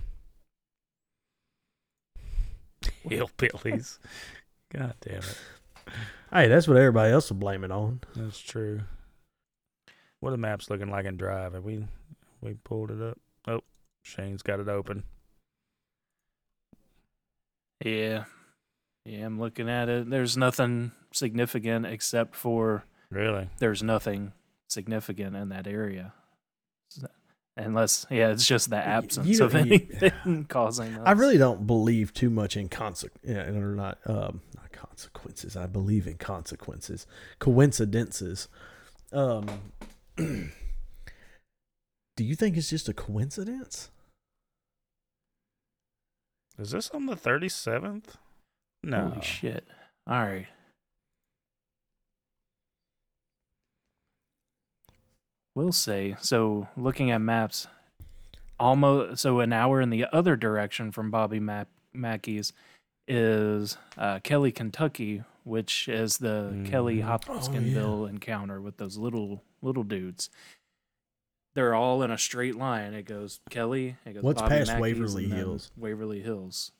[3.05, 3.99] Hillbillies.
[4.73, 5.37] God damn it.
[6.31, 8.01] Hey, that's what everybody else will blame it on.
[8.15, 8.81] That's true.
[10.19, 11.53] What are the maps looking like in Drive?
[11.53, 11.85] Have we
[12.41, 13.17] we pulled it up?
[13.47, 13.61] Oh,
[14.03, 15.03] Shane's got it open.
[17.83, 18.25] Yeah.
[19.07, 20.09] Yeah, I'm looking at it.
[20.09, 23.49] There's nothing significant except for Really?
[23.59, 24.33] there's nothing
[24.67, 26.13] significant in that area.
[27.55, 31.01] Unless, yeah, it's just the absence you of don't- you- anything causing us.
[31.05, 35.55] I really don't believe too much in conse- yeah, or not um not consequences.
[35.55, 37.07] I believe in consequences.
[37.39, 38.49] Coincidences.
[39.13, 39.71] Um
[40.17, 40.49] Do
[42.23, 43.89] you think it's just a coincidence?
[46.59, 48.15] Is this on the 37th?
[48.87, 49.09] No.
[49.09, 49.65] Holy shit.
[50.07, 50.47] All right.
[55.55, 56.15] We'll say.
[56.21, 57.67] So, looking at maps,
[58.59, 62.53] almost so an hour in the other direction from Bobby Mac- Mackey's
[63.07, 67.03] is uh, Kelly, Kentucky, which is the Kelly Mhm.
[67.03, 70.29] Hopkinsville encounter with those little little dudes.
[71.55, 72.93] They're all in a straight line.
[72.93, 73.95] It goes Kelly.
[74.05, 75.71] It goes What's Bobby past Mackey's, Waverly Hills?
[75.75, 76.71] Waverly Hills.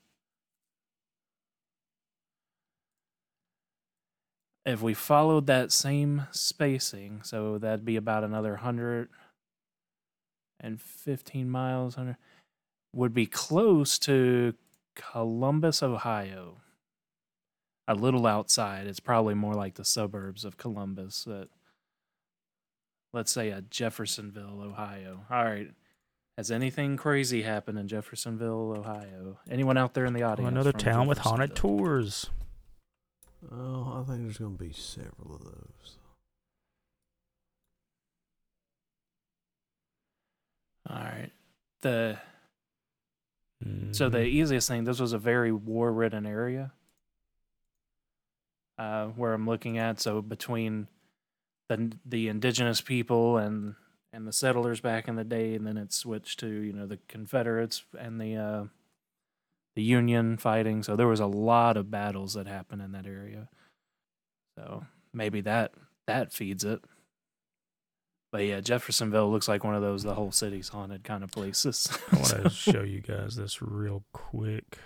[4.68, 9.08] If we followed that same spacing, so that'd be about another hundred
[10.60, 11.94] and fifteen miles.
[11.94, 12.18] Hundred
[12.94, 14.52] would be close to
[14.94, 16.58] Columbus, Ohio.
[17.86, 18.86] A little outside.
[18.86, 21.24] It's probably more like the suburbs of Columbus.
[21.24, 21.48] That
[23.14, 25.24] let's say a Jeffersonville, Ohio.
[25.30, 25.70] All right.
[26.36, 29.38] Has anything crazy happened in Jeffersonville, Ohio?
[29.50, 30.50] Anyone out there in the audience?
[30.50, 32.28] another town with haunted tours.
[33.52, 35.98] Oh, I think there's going to be several of those.
[40.88, 41.30] All right.
[41.82, 42.18] The
[43.92, 44.26] so the Mhm.
[44.32, 44.84] easiest thing.
[44.84, 46.72] This was a very war-ridden area.
[48.78, 50.86] Uh, where I'm looking at, so between
[51.68, 53.74] the the indigenous people and
[54.12, 56.98] and the settlers back in the day, and then it switched to you know the
[57.08, 58.64] Confederates and the uh,
[59.78, 60.82] the Union fighting.
[60.82, 63.48] So there was a lot of battles that happened in that area.
[64.58, 65.70] So maybe that
[66.08, 66.80] that feeds it.
[68.32, 71.96] But yeah, Jeffersonville looks like one of those the whole city's haunted kind of places.
[72.10, 74.78] I want to show you guys this real quick.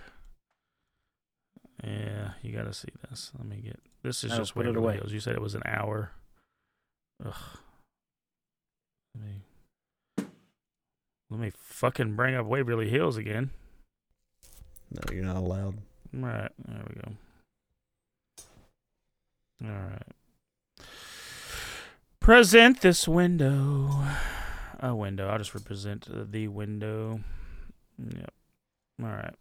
[1.83, 3.33] Yeah, you got to see this.
[3.39, 3.81] Let me get.
[4.03, 4.97] This is No, just put it away.
[4.97, 5.11] Hills.
[5.11, 6.13] You said it was an hour.
[7.25, 7.35] Ugh.
[9.15, 10.29] Let me.
[11.31, 13.53] Let me fucking bring up Waverly Hills again.
[14.93, 15.79] No, you're not allowed.
[16.15, 17.13] All right, there we go.
[19.65, 20.87] All right.
[22.21, 23.91] Present this window.
[24.81, 25.29] A window.
[25.29, 27.21] I'll just represent the window.
[27.99, 28.33] Yep.
[29.03, 29.35] All right.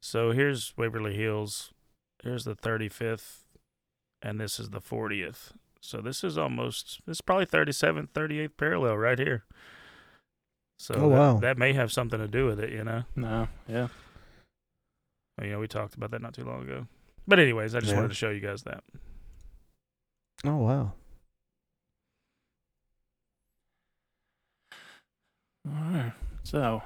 [0.00, 1.72] So here's Waverly Hills.
[2.22, 3.40] Here's the 35th,
[4.20, 5.52] and this is the 40th.
[5.80, 9.44] So this is almost, this is probably 37th, 38th parallel right here.
[10.82, 11.38] So Oh, that, wow.
[11.38, 13.04] that may have something to do with it, you know.
[13.14, 13.86] No, yeah.
[15.40, 16.88] Oh, you know, we talked about that not too long ago.
[17.24, 17.98] But anyways, I just Yeah.
[17.98, 18.82] wanted to show you guys that.
[20.44, 20.92] Oh wow.
[25.68, 26.12] All right.
[26.42, 26.82] So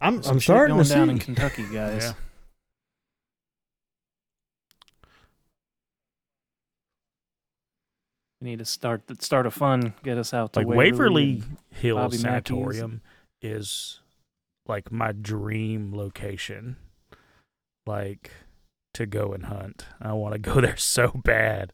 [0.00, 1.12] I'm I'm shit starting going to down see.
[1.12, 2.02] in Kentucky, guys.
[2.02, 2.12] Yeah.
[8.46, 10.90] Need to start start a fund, get us out to Like Waverly.
[10.90, 12.20] Waverly Hill Bobby Mackey's.
[12.20, 13.02] Sanatorium
[13.42, 14.00] is
[14.66, 16.76] like my dream location.
[17.86, 18.30] Like
[18.94, 19.86] to go and hunt.
[20.00, 21.72] I want to go there so bad.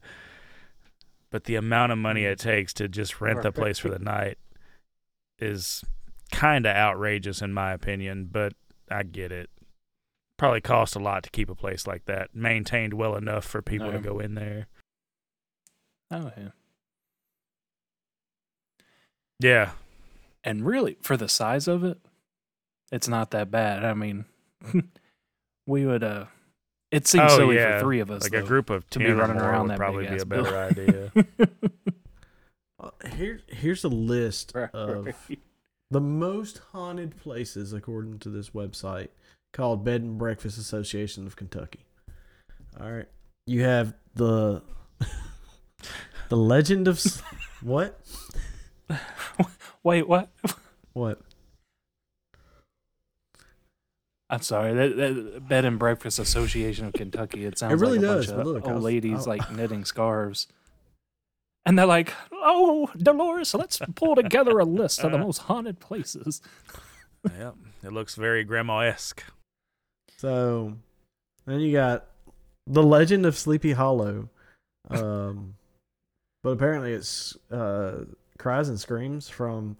[1.31, 4.37] But the amount of money it takes to just rent the place for the night
[5.39, 5.83] is
[6.31, 8.53] kind of outrageous in my opinion, but
[8.91, 9.49] I get it.
[10.37, 13.91] Probably cost a lot to keep a place like that maintained well enough for people
[13.91, 14.67] to oh, go in there.
[16.11, 16.49] Oh yeah.
[19.43, 19.71] Yeah.
[20.43, 21.97] And really, for the size of it,
[22.91, 23.83] it's not that bad.
[23.85, 24.25] I mean,
[25.67, 26.03] we would.
[26.03, 26.25] uh
[26.91, 27.77] It seems Oh, silly yeah.
[27.77, 28.23] for three of us.
[28.23, 30.09] Like a group of to 10 be or running more around would that probably be
[30.09, 30.43] big-ass a better
[30.75, 31.11] building.
[31.13, 31.47] idea.
[33.15, 35.07] Here here's a list of
[35.89, 39.07] the most haunted places according to this website
[39.53, 41.85] called Bed and Breakfast Association of Kentucky.
[42.81, 43.07] All right.
[43.45, 44.63] You have the
[46.29, 47.01] the legend of
[47.61, 48.01] what?
[49.83, 50.29] Wait, what?
[50.93, 51.19] What?
[54.29, 54.73] I'm sorry.
[54.73, 57.45] That, that Bed and Breakfast Association of Kentucky.
[57.45, 59.31] It sounds it really like a does, bunch but of look, old was- ladies I-
[59.31, 60.47] like knitting scarves.
[61.65, 66.41] And they're like, "Oh, Dolores, let's pull together a list of the most haunted places."
[67.37, 67.55] yep.
[67.83, 69.23] It looks very grandma esque.
[70.17, 70.73] So
[71.45, 72.05] then you got
[72.67, 74.29] the legend of Sleepy Hollow.
[74.89, 75.55] Um
[76.43, 78.03] but apparently it's uh
[78.37, 79.77] cries and screams from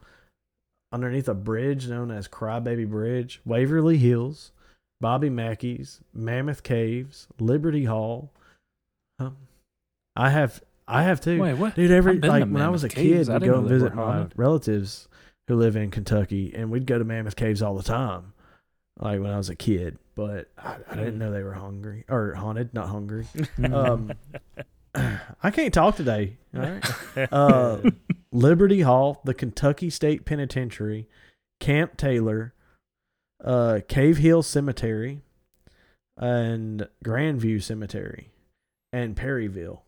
[0.92, 4.52] underneath a bridge known as Crybaby Bridge, Waverly Hills,
[5.02, 8.32] Bobby Mackey's, Mammoth Caves, Liberty Hall.
[9.20, 9.32] Huh?
[10.16, 11.40] I have I have too.
[11.42, 11.76] Wait, what?
[11.76, 13.28] Dude, every like when I was a Caves.
[13.28, 14.34] kid, I we'd go and visit my haunted.
[14.38, 15.08] relatives
[15.48, 18.34] who live in Kentucky, and we'd go to Mammoth Caves all the time.
[19.00, 22.34] Like when I was a kid, but I, I didn't know they were hungry or
[22.36, 23.26] haunted, not hungry.
[23.64, 24.12] Um,
[24.96, 26.38] I can't talk today.
[26.56, 26.86] All right.
[27.32, 27.90] Uh,
[28.34, 31.08] Liberty Hall, the Kentucky State Penitentiary,
[31.60, 32.54] Camp Taylor,
[33.44, 35.22] uh, Cave Hill Cemetery,
[36.18, 38.32] and Grandview Cemetery,
[38.92, 39.84] and Perryville.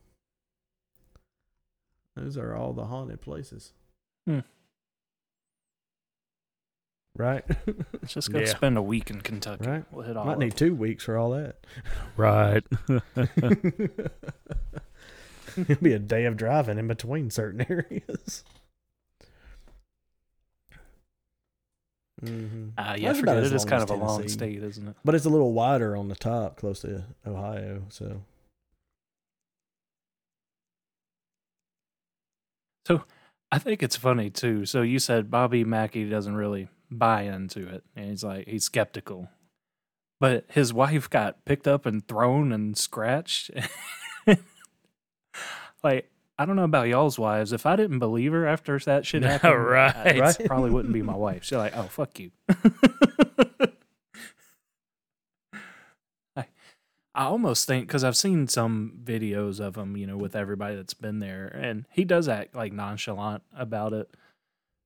[2.15, 3.73] Those are all the haunted places.
[4.27, 4.39] Hmm.
[7.17, 7.43] Right?
[7.93, 8.45] Let's just go Yeah.
[8.45, 9.67] spend a week in Kentucky.
[9.67, 9.85] Right.
[9.91, 10.57] We'll hit all Might need it.
[10.57, 11.65] two weeks for all that.
[12.15, 12.63] right.
[15.69, 18.43] It'll be a day of driving in between certain areas.
[22.23, 22.69] Mm-hmm.
[22.77, 23.53] Ah, yeah, That's about forget.
[23.53, 24.95] It's long kind of a long state, isn't it?
[25.03, 27.83] But it's a little wider on the top, close to Ohio.
[27.89, 28.21] So,
[32.87, 33.03] so
[33.51, 34.65] I think it's funny too.
[34.65, 39.29] So you said Bobby Mackey doesn't really buy into it, and he's like he's skeptical.
[40.19, 43.51] But his wife got picked up and thrown and scratched.
[45.85, 47.53] like I don't know about y'all's wives.
[47.53, 50.07] If I didn't believe her after that shit No, happened, right.
[50.17, 50.37] it Right.
[50.45, 51.45] probably wouldn't be my wife.
[51.45, 52.31] She's like, oh fuck you.
[56.35, 56.45] I,
[57.15, 60.93] I almost think because I've seen some videos of him, you know, with everybody that's
[60.93, 64.09] been there, and he does act like nonchalant about it.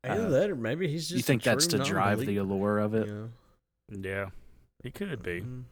[0.04, 1.18] either Uh, that, or maybe he's just.
[1.18, 3.08] you think a that's to drive the allure of it?
[3.08, 3.32] you
[3.90, 4.08] know?
[4.08, 4.26] yeah.
[4.84, 5.42] He could be.
[5.42, 5.64] Mhm.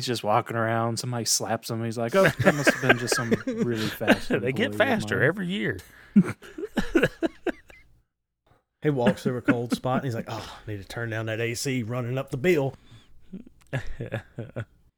[0.00, 0.98] He's just walking around.
[0.98, 1.84] Somebody slaps him.
[1.84, 5.26] He's like, "Oh, that must have been just some really fast." they get faster mine."
[5.26, 5.78] every year.
[8.82, 11.26] He walks through a cold spot and he's like, "Oh, I need to turn down
[11.26, 12.74] that AC, running up the bill."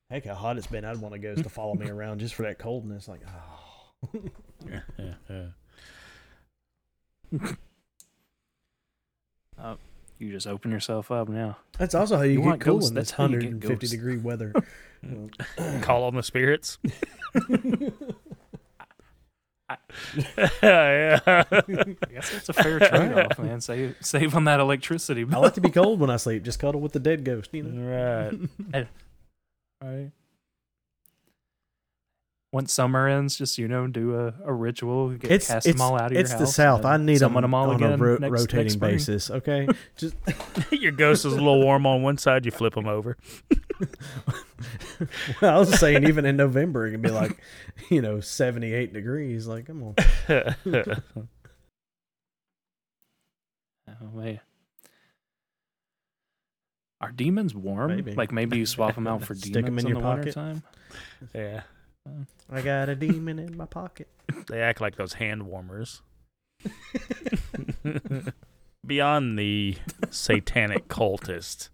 [0.09, 0.85] Heck, how hot it's been!
[0.85, 3.09] I'd want to ghost to follow me around just for that coldness.
[3.09, 4.21] Like, oh.
[9.59, 9.75] Uh,
[10.23, 11.57] You just open yourself up now.
[11.79, 12.91] That's also how you, You get want cool ghosts?
[12.91, 14.53] in That's this how you get 150 degree weather.
[15.83, 16.79] Call on the spirits.
[20.63, 21.19] yeah.
[21.27, 21.45] I
[22.13, 23.61] guess that's a fair trade-off, man.
[23.61, 26.45] Save save on that electricity I like to be cold when I sleep.
[26.45, 28.31] Just cuddle with the dead ghost, you know.
[28.73, 28.87] right.
[29.83, 30.11] right.
[32.53, 35.81] Once summer ends, just you know, do a, a ritual, get, It's cast it's them
[35.81, 36.85] all out of your it's the South.
[36.85, 39.31] I need them them all on again a ro- next, rotating next basis.
[39.31, 40.15] Okay, just
[40.71, 43.17] Your ghost is a little warm on one side, you flip them over.
[45.41, 47.39] well, I was saying even in November it can be like,
[47.91, 49.47] you know, seventy eight degrees.
[49.47, 49.95] Like, come on.
[53.89, 54.41] Oh, man.
[57.01, 57.97] Are demons warm?
[57.97, 58.15] Maybe.
[58.15, 60.37] Like maybe you swap them out for demons in in, your the pocket.
[60.37, 60.63] wintertime?
[61.35, 61.63] yeah.
[62.51, 64.09] I got a demon in my pocket.
[64.49, 66.03] They act like those hand warmers.
[68.87, 69.77] Beyond the
[70.11, 71.69] satanic cultist,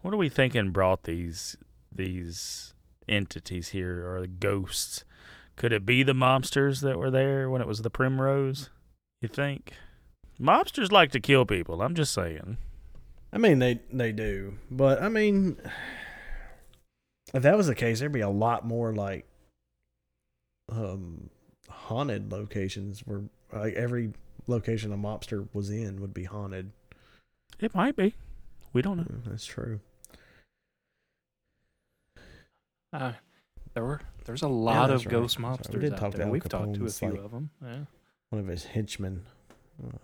[0.00, 1.56] what are we thinking brought these
[1.92, 2.74] these
[3.08, 5.04] entities here or the ghosts?
[5.56, 8.70] Could it be the mobsters that were there when it was the primrose?
[9.20, 9.74] You think?
[10.40, 12.56] Mobsters like to kill people, I'm just saying.
[13.32, 15.58] I mean, they they do, but I mean,
[17.34, 19.26] if that was the case, there'd be a lot more like
[20.70, 21.30] um
[21.68, 24.12] haunted locations where like every
[24.46, 26.72] location a mobster was in would be haunted.
[27.58, 28.14] It might be.
[28.72, 29.02] We don't know.
[29.04, 29.80] Mm, That's true.
[32.92, 33.12] Uh,
[33.74, 35.10] there were there's a lot that's of right.
[35.20, 35.68] ghost That's right.
[35.74, 36.26] We mobsters did out talk to there.
[36.26, 37.50] Al We've talked to a few like- of them.
[37.62, 37.78] Yeah.
[38.30, 39.24] One of his henchmen.
[39.82, 39.96] Uh,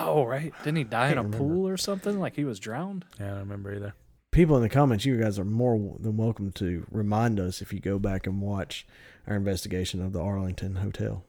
[0.00, 1.38] Oh right, didn't he die in a remember.
[1.38, 2.20] pool or something?
[2.20, 3.04] Like he was drowned.
[3.18, 3.94] Yeah, I don't remember either.
[4.38, 7.80] People in the comments, you guys are more than welcome to remind us if you
[7.80, 8.86] go back and watch
[9.26, 11.24] our investigation of the Arlington Hotel.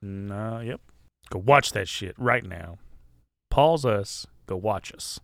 [0.00, 0.80] No, yep.
[1.28, 2.78] Go watch that shit right now.
[3.50, 4.26] Pause us.
[4.46, 5.20] Go watch us.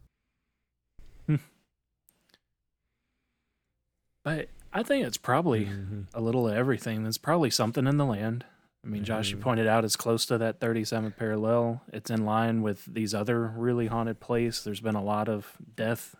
[4.24, 6.08] But I think it's probably Mhm.
[6.12, 7.02] a little of everything.
[7.02, 8.44] There's probably something in the land.
[8.84, 9.40] I mean, Josh, you Mhm.
[9.40, 11.82] pointed out it's close to that 37th parallel.
[11.94, 14.64] It's in line with these other really haunted places.
[14.64, 16.14] There's been a lot of death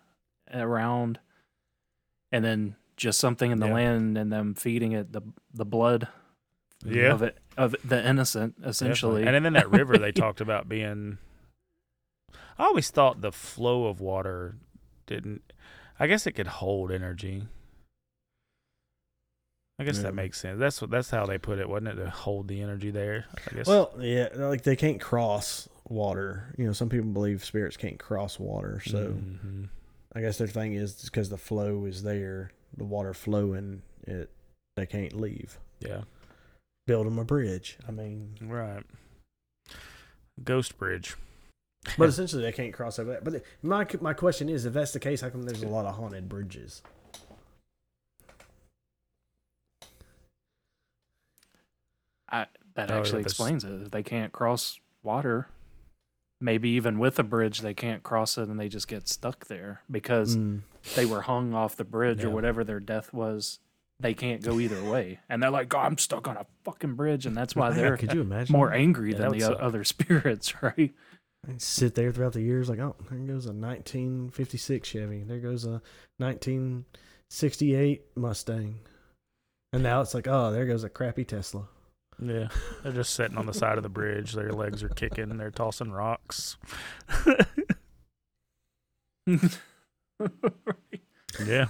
[0.53, 1.19] around,
[2.31, 3.73] and then just something in the Yeah.
[3.73, 5.21] land and them feeding it the
[5.53, 6.07] the blood
[6.85, 7.11] Yeah.
[7.13, 9.21] of it of the innocent essentially.
[9.23, 9.27] Definitely.
[9.37, 11.17] And then in that river, they talked about being.
[12.57, 14.57] I always thought the flow of water
[15.07, 15.53] didn't.
[15.99, 17.47] I guess it could hold energy.
[19.79, 20.03] I guess Yeah.
[20.03, 20.59] that makes sense.
[20.59, 20.91] That's what.
[20.91, 22.03] That's how they put it, wasn't it?
[22.03, 23.25] To hold the energy there.
[23.51, 23.67] I guess.
[23.67, 26.53] Well, yeah, like they can't cross water.
[26.57, 28.81] You know, some people believe spirits can't cross water.
[28.85, 29.69] So Mhm.
[30.15, 34.29] I guess their thing is because the flow is there, the water flowing, it
[34.75, 35.59] they can't leave.
[35.79, 36.01] yeah,
[36.87, 37.77] Build them a bridge.
[37.87, 38.83] I mean, right.
[40.43, 41.15] Ghost Bridge.
[41.97, 43.23] but essentially they can't cross over that.
[43.23, 45.95] But my my question is, if that's the case, how come there's a lot of
[45.95, 46.81] haunted bridges?
[52.29, 53.81] I, that Oh, actually explains it.
[53.83, 55.47] If they can't cross water,
[56.43, 59.81] maybe even with a bridge, they can't cross it and they just get stuck there
[59.89, 60.61] because Mm.
[60.95, 63.59] they were hung off the bridge or whatever their death was.
[63.99, 67.25] They can't go either way, and they're like, "God, I'm stuck on a fucking bridge,"
[67.25, 69.57] and that's why they're could you imagine more angry Yeah, than the suck.
[69.61, 70.93] other spirits, right?
[71.57, 75.23] Sit there throughout the years, like, oh, there goes a 1956 Chevy.
[75.23, 75.81] There goes a
[76.17, 78.79] 1968 Mustang.
[79.71, 81.67] And now it's like, oh, there goes a crappy Tesla.
[82.21, 82.47] Yeah,
[82.83, 84.33] they're just sitting on the side of the bridge.
[84.33, 85.35] Their legs are kicking.
[85.37, 86.57] They're tossing rocks.
[91.45, 91.65] yeah,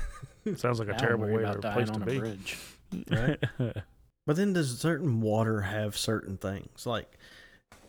[0.55, 2.19] sounds like a Now terrible way about or dying place to on a be.
[2.19, 2.57] bridge.
[3.09, 3.43] Right.
[4.27, 6.85] But then does certain water have certain things?
[6.85, 7.17] Like,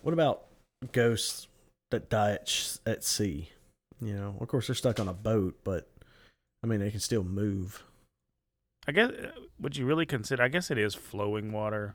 [0.01, 0.45] what about
[0.91, 1.47] ghosts
[1.91, 3.49] that die at, sh- at sea?
[4.01, 5.87] You know, of course, they're stuck on a boat, but
[6.63, 7.83] I mean, they can still move.
[8.87, 9.29] I guess uh,
[9.59, 10.41] would you really consider?
[10.41, 11.93] I guess it is flowing water.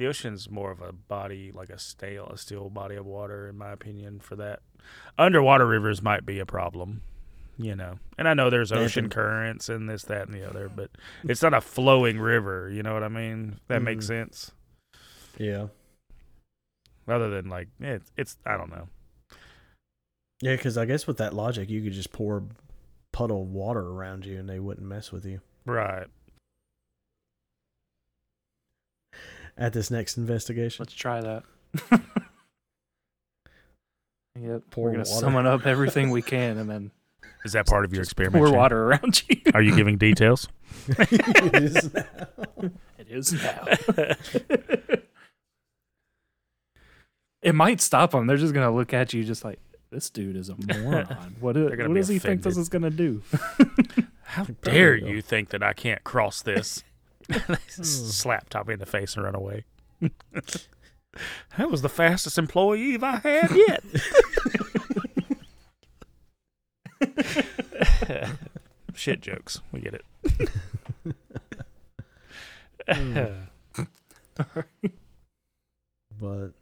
[0.00, 3.58] The ocean's more of a body, like a stale, a still body of water, in
[3.58, 4.18] my opinion.
[4.18, 4.60] For that,
[5.18, 7.02] underwater rivers might be a problem,
[7.58, 7.98] you know.
[8.16, 10.88] And I know there's ocean currents and this, that, and the other, but
[11.22, 12.70] it's not a flowing river.
[12.70, 13.60] You know what I mean?
[13.68, 14.08] That makes Mm.
[14.08, 14.52] sense.
[15.36, 15.66] Yeah.
[17.04, 18.88] Rather than like, it's, it's I don't know.
[20.40, 22.44] Yeah, because I guess with that logic, you could just pour
[23.12, 25.42] puddle of water around you and they wouldn't mess with you.
[25.66, 26.06] Right.
[29.58, 31.42] At this next investigation, Let's try that.
[34.40, 35.20] yep, Pour we're gonna water.
[35.20, 36.90] summon up everything we can and then
[37.44, 38.44] Is that part of your experiment?
[38.44, 39.40] pour water around you.
[39.54, 40.48] Are you giving details?
[40.88, 42.04] It is now.
[42.98, 43.64] It is now.
[47.42, 48.26] it might stop them.
[48.26, 49.58] They're just gonna look at you just like
[49.90, 51.06] this dude is a moron.
[51.40, 53.22] What, i- They're gonna what be does he think this is gonna do?
[54.24, 56.84] How dare you think that I can't cross this?
[57.68, 59.64] Slap Tommy in the face and run away.
[60.00, 63.84] that was the fastest employee I had yet.
[68.94, 69.60] shit jokes.
[69.72, 70.04] We get it.
[72.88, 73.46] Mm.
[76.20, 76.52] But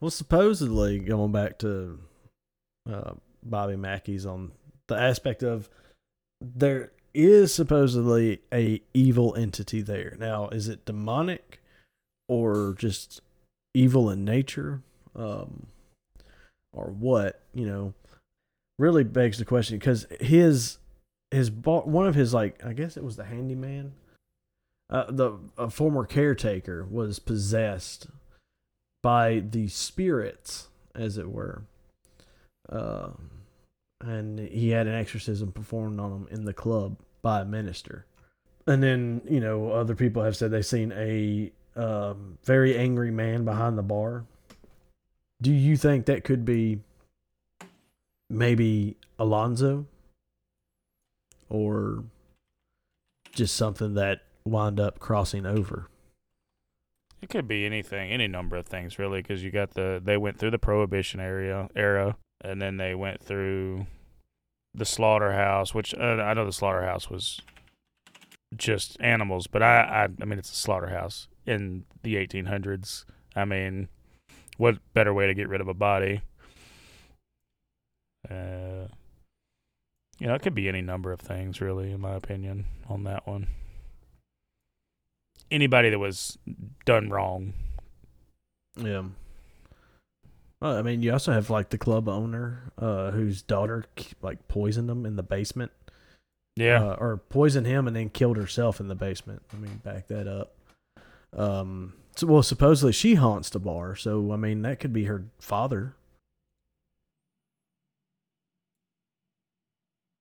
[0.00, 2.00] well, supposedly going back to
[2.90, 3.12] uh,
[3.44, 4.50] Bobby Mackey's on
[4.88, 5.70] the aspect of
[6.40, 10.16] there is supposedly a evil entity there.
[10.18, 11.60] Now, is it demonic
[12.28, 13.20] or just
[13.74, 14.82] evil in nature,
[15.14, 15.66] um,
[16.72, 17.40] or what?
[17.54, 17.94] You know,
[18.78, 20.78] really begs the question because his
[21.30, 23.92] his one of his like I guess it was the handyman,
[24.90, 28.06] uh, the a former caretaker was possessed
[29.02, 31.62] by the spirits, as it were.
[32.68, 33.10] Uh,
[34.02, 38.06] and he had an exorcism performed on him in the club by a minister.
[38.66, 43.44] And then, you know, other people have said they've seen a um, very angry man
[43.44, 44.24] behind the bar.
[45.40, 46.80] Do you think that could be
[48.30, 49.86] maybe Alonzo?
[51.48, 52.04] Or
[53.32, 55.88] just something that wound up crossing over?
[57.20, 60.38] It could be anything, any number of things, really, because you got the they went
[60.38, 63.86] through the prohibition area era, and then they went through
[64.74, 67.40] the slaughterhouse, which uh, I know the slaughterhouse was
[68.56, 73.04] just animals, but I, I, I mean, it's a slaughterhouse in the 1800s.
[73.34, 73.88] I mean,
[74.56, 76.22] what better way to get rid of a body?
[78.28, 78.88] Uh,
[80.18, 83.26] you know, it could be any number of things, really, in my opinion, on that
[83.26, 83.48] one
[85.52, 86.38] anybody that was
[86.84, 87.52] done wrong.
[88.76, 89.04] Yeah.
[90.62, 93.84] Well, I mean, you also have like the club owner, uh, whose daughter
[94.22, 95.72] like poisoned him in the basement.
[96.54, 96.84] Yeah.
[96.84, 99.42] Uh, or poisoned him and then killed herself in the basement.
[99.52, 100.54] I mean, back that up.
[101.36, 101.94] Um.
[102.14, 105.96] So, well, supposedly she haunts the bar, so I mean that could be her father.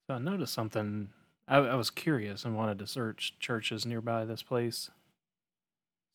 [0.09, 1.09] So I noticed something.
[1.47, 4.89] I, I was curious and wanted to search churches nearby this place.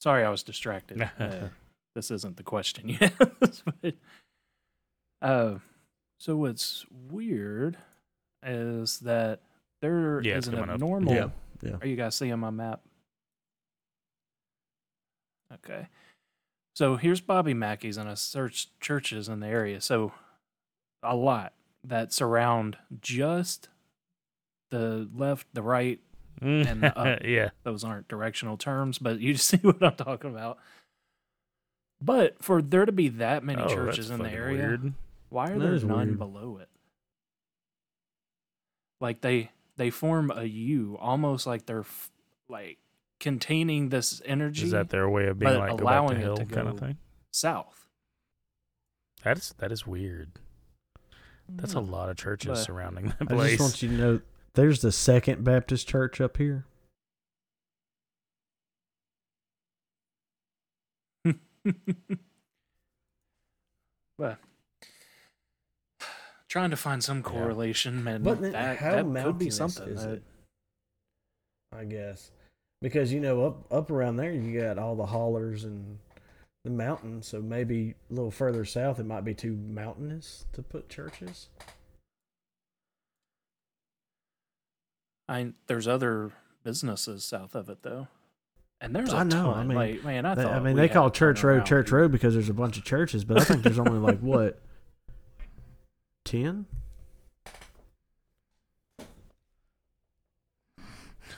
[0.00, 1.02] Sorry, I was distracted.
[1.20, 1.48] uh,
[1.96, 3.12] this isn't the question yet.
[3.18, 3.94] but,
[5.22, 5.54] uh,
[6.20, 7.76] so what's weird
[8.44, 9.40] is that
[9.82, 10.74] there Yeah, is it's an coming up.
[10.74, 11.12] abnormal.
[11.14, 11.28] Yeah,
[11.62, 11.76] yeah.
[11.80, 12.80] Are you guys seeing my map?
[15.52, 15.88] Okay.
[16.74, 19.80] So here's Bobby Mackey's, and I searched churches in the area.
[19.80, 20.12] So
[21.02, 23.68] a lot that surround just
[24.70, 26.00] the left, the right,
[26.42, 27.20] and the up.
[27.24, 27.50] yeah.
[27.62, 30.58] those aren't directional terms, but you see what I'm talking about.
[32.00, 34.92] But for there to be that many Oh, churches in the area, Weird.
[35.30, 36.18] why are That there is none weird.
[36.18, 36.68] below it?
[39.00, 42.10] Like they they form a U, almost like they're f-
[42.48, 42.78] like
[43.20, 46.20] containing this energy Is that their way of being but like go back allowing to
[46.20, 46.98] it hell to kind of go- thing?
[47.30, 47.86] south.
[49.22, 50.32] That's that is weird.
[51.48, 51.90] That's a Hmm.
[51.90, 53.40] lot of churches But- surrounding that place.
[53.40, 54.20] I just want you to know
[54.54, 56.64] there's the Second Baptist Church up here.
[64.18, 64.38] but
[66.48, 67.22] trying to find some Yeah.
[67.24, 68.22] correlation, man.
[68.22, 69.88] But then that, how that could be something.
[69.88, 70.22] is that- uh, it?
[71.72, 72.30] I guess
[72.80, 75.98] because you know up up around there you got all the hollers and
[76.64, 80.88] the mountains, so maybe a little further south it might be too mountainous to put
[80.88, 81.48] churches.
[85.28, 88.08] I there's other businesses south of it though,
[88.80, 89.58] and there's a I know, ton.
[89.58, 91.90] I mean, like, man, I They- thought I mean, they call Church Road around Church.
[91.90, 94.60] Road because there's a bunch of churches, but I think there's only like what
[96.24, 96.66] ten.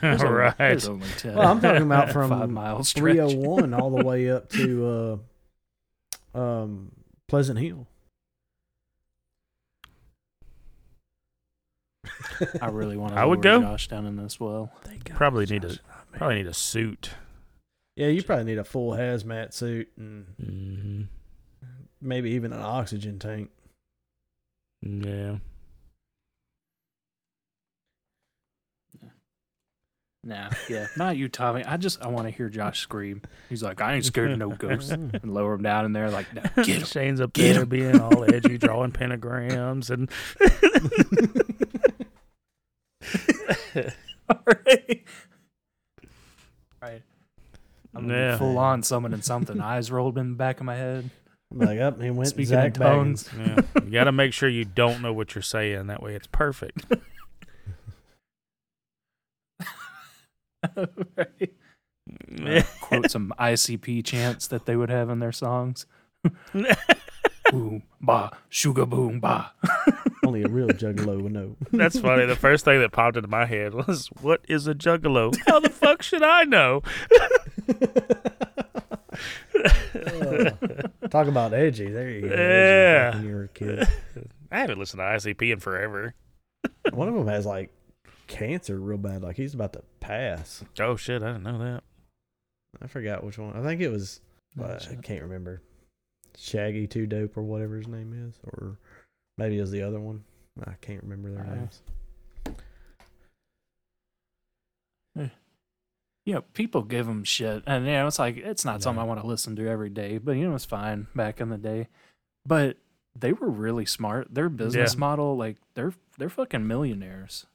[0.01, 0.57] There's All only- right.
[0.59, 1.34] There's only 10.
[1.34, 3.16] Well, I'm talking about from five miles stretch.
[3.16, 5.18] 301 all the way up to
[6.34, 6.93] uh, um,
[7.26, 7.89] Pleasant Hill.
[12.62, 13.62] I really want to I would lower go.
[13.62, 14.70] Josh down in this well.
[15.14, 15.78] Probably need a
[16.16, 17.11] probably need a suit.
[17.99, 21.03] Yeah, you probably need a full hazmat suit and hmm
[22.01, 23.51] maybe even an oxygen tank.
[24.82, 25.38] Yeah.
[30.22, 31.64] Nah, yeah, not you, Tommy.
[31.64, 33.22] I just I want to hear Josh scream.
[33.49, 36.32] He's like, I ain't scared of no ghosts, and lower him down in there like,
[36.32, 36.84] no, get him.
[36.84, 37.68] Shane's up Get there him.
[37.68, 40.09] being all edgy, drawing pentagrams and
[44.28, 44.55] All right.
[44.66, 45.05] Right.
[47.95, 48.36] I'm Yeah.
[48.39, 49.61] full on summoning something.
[49.61, 51.11] Eyes rolled in the back of my head.
[51.51, 53.28] I'm like up, he went Speaking Zach in tongues.
[53.39, 53.61] yeah.
[53.82, 55.86] you got to make sure you don't know what you're saying.
[55.86, 56.84] That way, it's perfect.
[60.76, 61.53] right.
[62.43, 65.86] Uh, quote some ICP chants that they would have in their songs.
[67.51, 69.53] boom, ba, sugar boom, ba.
[70.24, 71.57] Only a real juggalo would know.
[71.72, 72.26] That's funny.
[72.26, 75.34] The first thing that popped into my head was, "What is a juggalo?
[75.47, 76.82] How the fuck should I know?"
[81.10, 81.90] Talk about edgy.
[81.90, 82.34] There you go.
[82.34, 83.14] Yeah.
[83.16, 83.88] When you were a kid.
[84.52, 86.14] I haven't listened to ICP in forever.
[86.92, 87.70] One of them has like
[88.26, 89.22] cancer real bad.
[89.22, 90.64] Like he's about to pass.
[90.80, 91.82] Oh shit, I didn't know that.
[92.82, 93.56] I forgot which one.
[93.56, 94.20] I think it was.
[94.60, 95.62] uh, I can't remember.
[96.36, 98.78] Shaggy Two Dope or whatever his name is, or
[99.36, 100.24] maybe it was the other one.
[100.66, 101.82] I can't remember their Uh, names.
[106.29, 109.05] You know, people give them shit, and you know, it's like it's not something I
[109.07, 111.89] want to listen to every day, but you know, it's fine back in the day.
[112.45, 112.76] But
[113.18, 114.35] they were really smart.
[114.35, 114.99] Their business Yeah.
[115.01, 117.47] model, like they're they're fucking millionaires,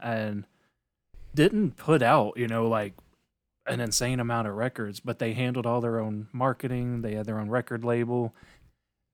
[0.00, 0.46] and
[1.32, 2.94] didn't put out, you know, like
[3.66, 7.02] an insane amount of records, but they handled all their own marketing.
[7.02, 8.34] They had their own record label,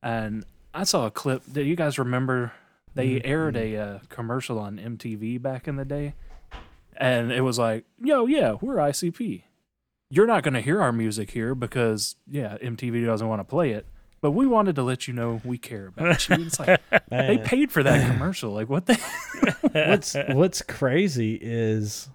[0.03, 1.43] and I saw a clip.
[1.53, 2.53] Do you guys remember?
[2.95, 3.23] They Mhm.
[3.25, 6.15] aired a uh, commercial on MTV back in the day,
[6.97, 9.43] and it was like, "Yo, yeah, we're ICP.
[10.11, 13.71] You're not going to hear our music here because, yeah, MTV doesn't want to play
[13.71, 13.87] it,
[14.21, 16.81] but we wanted to let you know we care about you." It's like
[17.11, 18.53] they paid for that commercial.
[18.53, 18.95] Like, what the?
[19.73, 22.09] what's what's crazy is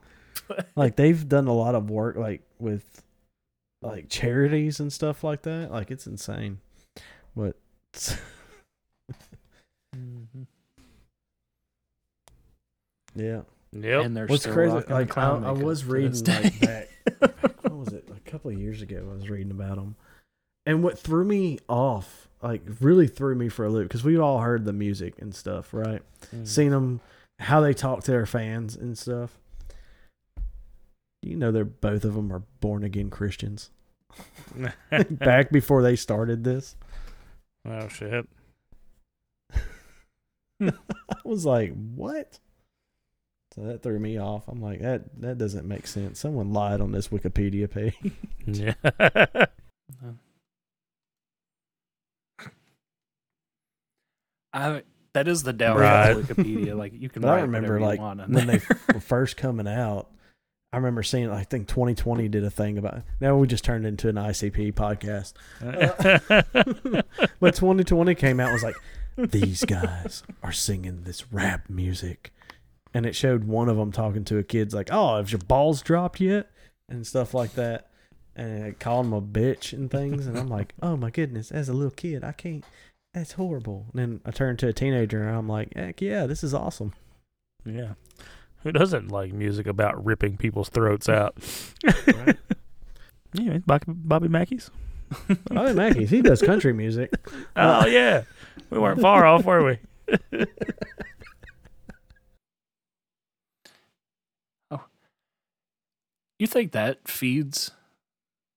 [0.75, 3.03] like they've done a lot of work like with
[3.81, 5.71] like charities and stuff like that.
[5.71, 6.59] Like it's insane.
[7.35, 7.55] But
[9.95, 10.43] mm-hmm.
[13.15, 13.41] yeah,
[13.71, 14.05] Yep.
[14.05, 14.73] And they're what's still crazy?
[14.73, 16.87] Like I, clown I makeup was reading like day.
[17.19, 17.35] back.
[17.61, 18.09] what was it?
[18.15, 19.95] A couple of years ago, I was reading about them,
[20.65, 24.39] and what threw me off, like really threw me for a loop, because we've all
[24.39, 26.01] heard the music and stuff, right?
[26.35, 26.47] Mm.
[26.47, 27.01] seen them
[27.39, 29.37] how they talk to their fans and stuff.
[31.21, 33.69] You know, they're both of them are born again Christians.
[35.11, 36.75] Back before they started this,
[37.67, 38.27] oh shit.
[40.61, 40.71] I
[41.23, 42.39] was like, "What?"
[43.55, 44.47] So that threw me off.
[44.47, 47.95] I'm like, "That that doesn't make sense." Someone lied on this Wikipedia page.
[48.45, 48.73] Yeah.
[54.53, 54.83] I
[55.13, 56.11] that is the downfall Right.
[56.11, 56.75] of Wikipedia.
[56.77, 58.61] Like, you can But I write remember, whatever like you want when they
[58.93, 60.09] were first coming out.
[60.71, 61.31] I remember seeing.
[61.31, 63.01] I think 2020 did a thing about.
[63.19, 65.33] Now we just turned into an ICP podcast.
[67.39, 68.75] But 2020 came out was like,
[69.17, 72.31] these guys are singing this rap music.
[72.93, 75.81] And it showed one of them talking to a kid's like, oh, have your balls
[75.81, 76.49] dropped yet?
[76.89, 77.87] And stuff like that.
[78.35, 80.25] And it called him a bitch and things.
[80.25, 82.63] And I'm like, oh my goodness, as a little kid, I can't,
[83.13, 83.85] that's horrible.
[83.93, 86.93] And then I turned to a teenager and I'm like, heck yeah, this is awesome.
[87.65, 87.93] yeah.
[88.63, 91.35] Who doesn't like music about ripping people's throats out?
[92.07, 92.37] Right.
[93.33, 94.71] Yeah, Bobby, Bobby Mackey's.
[95.51, 97.13] Bobby Mackey's, he does country music.
[97.55, 98.23] Oh yeah,
[98.71, 99.77] we weren't far off, were we?
[106.39, 107.71] You think that feeds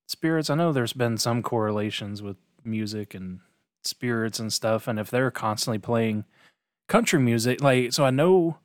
[0.08, 0.48] spirits?
[0.48, 3.40] I know there's been some correlations with music and
[3.84, 6.24] spirits and stuff, and if they're constantly playing
[6.88, 8.58] country music, like so, I know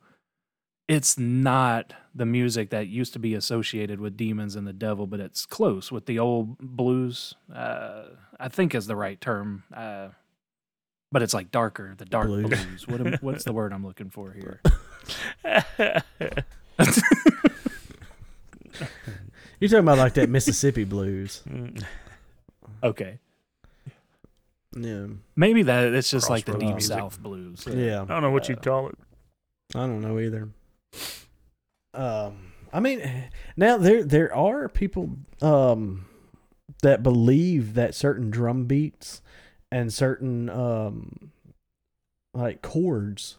[0.86, 5.20] it's not the music that used to be associated with demons and the devil, but
[5.20, 7.34] it's close with the old blues.
[7.54, 8.04] Uh,
[8.38, 9.64] I think is the right term.
[9.74, 10.08] Uh,
[11.10, 12.48] but it's like darker, the dark Blues.
[12.48, 12.86] blues.
[12.86, 14.60] What am, what's the word I'm looking for here?
[19.60, 21.42] You're talking about like that Mississippi blues.
[22.80, 23.18] Okay,
[24.76, 25.06] Yeah.
[25.34, 26.96] maybe that it's just like the Crossroads deep music.
[26.96, 27.66] south blues.
[27.68, 28.02] Yeah.
[28.02, 28.98] I don't know what you'd call it.
[29.74, 30.48] I don't know either.
[31.92, 33.24] Um, I mean,
[33.56, 36.06] now there there are people um
[36.82, 39.22] that believe that certain drum beats
[39.72, 41.32] and certain um
[42.32, 43.38] like chords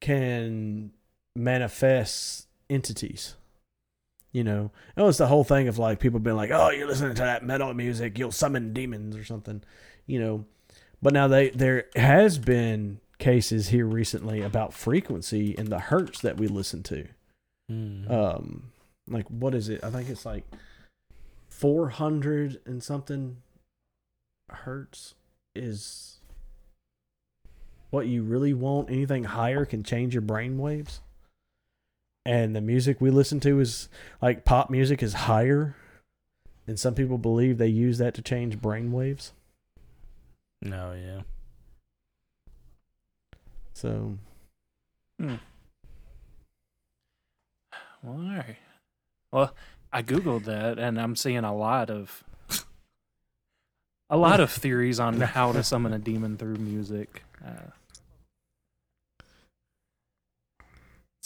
[0.00, 0.90] can
[1.36, 3.36] manifest entities.
[4.32, 7.14] You know, it was the whole thing of like people being like, "Oh, you're listening
[7.14, 9.62] to that metal music, you'll summon demons or something,"
[10.06, 10.44] you know.
[11.00, 16.36] But now they there has been cases here recently about frequency and the hertz that
[16.36, 17.06] we listen to.
[17.70, 18.10] Mm.
[18.10, 18.70] Um,
[19.08, 19.82] like what is it?
[19.82, 20.44] I think it's like
[21.48, 23.38] four hundred and something
[24.48, 25.14] hertz
[25.54, 26.20] is
[27.90, 28.90] what you really want.
[28.90, 31.00] Anything higher can change your brain waves.
[32.28, 33.88] And the music we listen to is
[34.20, 35.74] like pop music is higher.
[36.66, 39.32] And some people believe they use that to change brain waves.
[40.60, 41.22] no, yeah.
[43.72, 44.18] So
[45.18, 45.38] Well,
[48.04, 48.56] all right.
[49.32, 49.54] Well,
[49.90, 52.24] I googled that, and I'm seeing a lot of
[54.10, 57.24] a lot of theories on how to summon a demon through music.
[57.42, 57.70] Uh,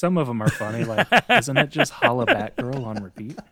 [0.02, 0.82] Some of them are funny.
[0.82, 3.38] Like, isn't it just Holla Back Girl on repeat?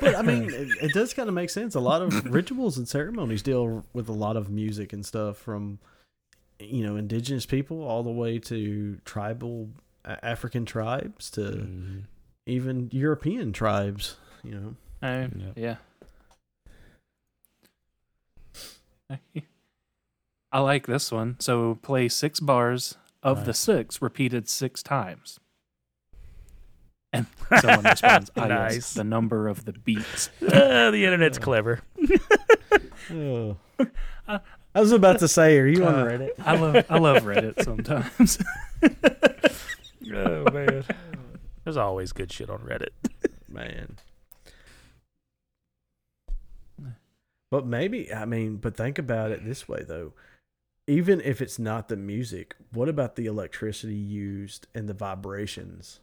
[0.00, 1.74] But I mean, it, it does kind of make sense.
[1.74, 5.78] A lot of rituals and ceremonies deal with a lot of music and stuff from,
[6.58, 9.70] you know, indigenous people all the way to tribal
[10.04, 12.02] A- African tribes to Mhm.
[12.44, 14.16] even European tribes.
[14.44, 15.76] You know, Uh, Yeah.
[19.08, 19.16] yeah.
[20.52, 21.36] I like this one.
[21.38, 25.38] So play six bars of the six repeated six times.
[27.16, 30.30] And someone responds, yes, the number of the beats.
[30.42, 31.80] Ah, the internet's clever.
[33.12, 33.56] oh.
[34.28, 36.30] I was about to say, are you on Uh, Reddit?
[36.44, 38.38] I love I love Reddit sometimes.
[40.14, 40.84] Oh man,
[41.64, 42.90] there's always good shit on Reddit.
[43.48, 43.96] Man.
[47.50, 50.12] But maybe, I mean, but think about it this way though.
[50.88, 56.00] Even if it's not the music, what about the electricity used and the vibrations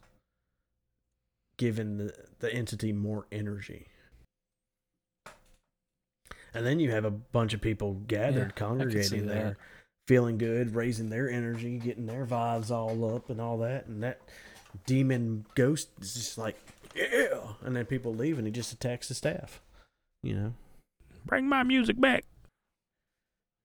[1.64, 3.88] giving the, the entity more energy?
[6.54, 9.56] And then you have a bunch of people gathered, see congregating there,
[10.06, 13.86] feeling good, raising their energy, getting their vibes all up and all that.
[13.86, 14.20] And that
[14.86, 16.58] demon ghost is just like,
[16.94, 17.54] yeah.
[17.64, 19.62] And then people leave and he just attacks the staff.
[20.22, 20.54] You know?
[21.26, 22.26] Bring my music back.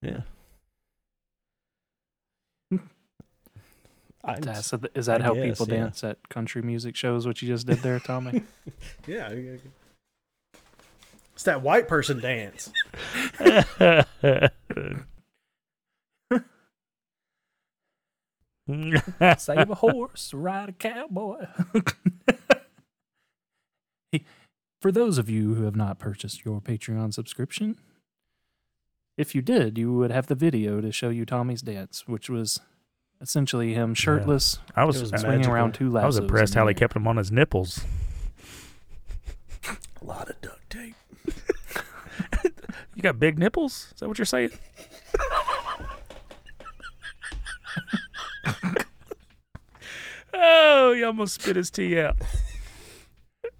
[0.03, 0.20] Yeah.
[4.29, 5.83] I, Uh, so th- is that I how guess, people yeah.
[5.85, 7.26] dance at country music shows?
[7.26, 8.43] What you just did there, Tommy?
[9.07, 9.31] yeah.
[11.35, 12.70] It's that white person dance.
[19.39, 21.47] Save a horse, ride a cowboy.
[24.11, 24.24] Hey,
[24.81, 27.76] For those of you who have not purchased your Patreon subscription,
[29.18, 32.59] if you did, you would have the video to show you Tommy's dance, which was
[33.21, 35.55] essentially him shirtless, I was, was swinging magical.
[35.55, 36.05] around two lassos.
[36.05, 37.85] I was impressed how in he kept him on his nipples.
[40.01, 40.95] A lot of duct tape.
[42.95, 43.93] You got big nipples?
[43.95, 44.51] Is that what you're saying?
[50.35, 52.16] oh, he almost spit his tea out.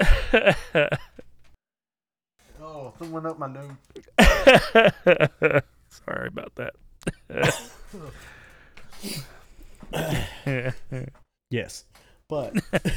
[2.61, 3.71] Oh, someone up my nose.
[5.89, 6.75] Sorry about that.
[11.51, 11.84] Yes.
[12.28, 12.55] But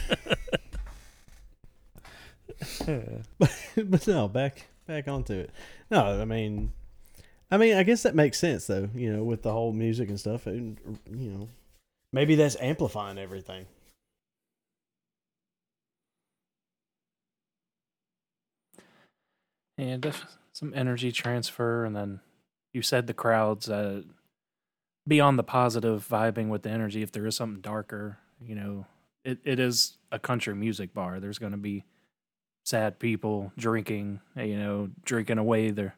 [2.86, 5.52] but no, back back onto it.
[5.90, 6.74] No, I mean,
[7.50, 8.90] I mean, I guess that makes sense though.
[8.94, 10.78] You know, with the whole music and stuff, and
[11.10, 11.50] you know,
[12.12, 13.68] maybe that's amplifying everything.
[19.78, 22.20] And def- some energy transfer, and then
[22.74, 24.02] you said the crowds uh,
[25.08, 27.02] beyond the positive vibing with the energy.
[27.02, 28.86] If there is something darker, you know,
[29.24, 31.20] it, it is a country music bar.
[31.20, 31.84] There's going to be
[32.66, 35.96] sad people drinking, you know, drinking away their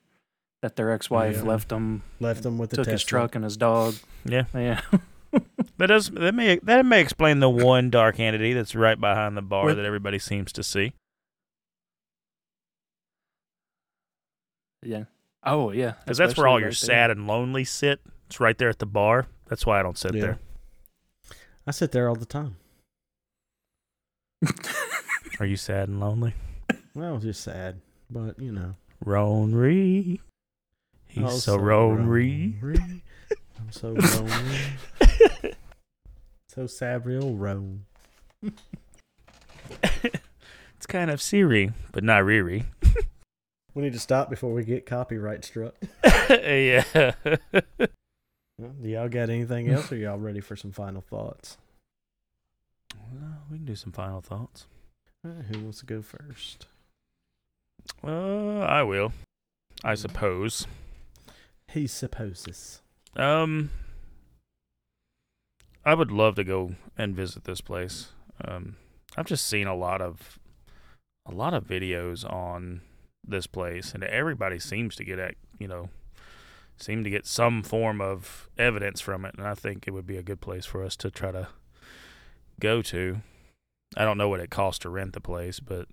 [0.62, 1.44] that their ex-wife Yeah.
[1.44, 3.96] left them, Left them with the took his truck and his dog.
[4.24, 4.80] yeah, Yeah,
[5.78, 9.42] that does that may that may explain the one dark entity that's right behind the
[9.42, 10.94] bar With- that everybody seems to see.
[14.82, 15.04] yeah.
[15.46, 18.00] Oh yeah, Because that's where all your right sad and lonely sit.
[18.34, 19.28] It's right there at the bar.
[19.48, 20.22] That's why I don't sit Yeah.
[20.22, 20.40] there.
[21.68, 22.56] I sit there all the time.
[25.40, 26.34] Are you sad and lonely?
[26.96, 27.80] Well, I was just sad,
[28.10, 28.74] but you know,
[29.06, 30.20] Ronry.
[31.10, 32.60] He's Oh, so Ronry.
[32.60, 33.04] lonely.
[33.60, 35.54] I'm so lonely.
[36.48, 37.86] so sad, real roan.
[40.76, 42.66] It's kind of Siri, but not Riri.
[43.76, 45.76] We need to stop before we get copyright struck.
[46.30, 46.84] yeah.
[48.60, 51.58] Do y'all got anything else, or y'all ready for some final thoughts?
[52.96, 54.68] Well, we can do some final thoughts.
[55.26, 56.68] Uh, who wants to go first?
[58.04, 59.12] Uh, I will.
[59.84, 60.68] I suppose.
[61.68, 62.82] He supposes.
[63.16, 63.72] Um,
[65.86, 68.10] I would love to go and visit this place.
[68.44, 68.78] Um,
[69.18, 70.40] I've just seen a lot of
[71.26, 72.82] a lot of videos on
[73.26, 75.90] this place, and everybody seems to get at you know
[76.78, 80.18] seem to get some form of evidence from it, and I think it would be
[80.18, 81.48] a good place for us to try to
[82.60, 83.22] go to.
[83.96, 85.88] I don't know what it costs to rent the place, but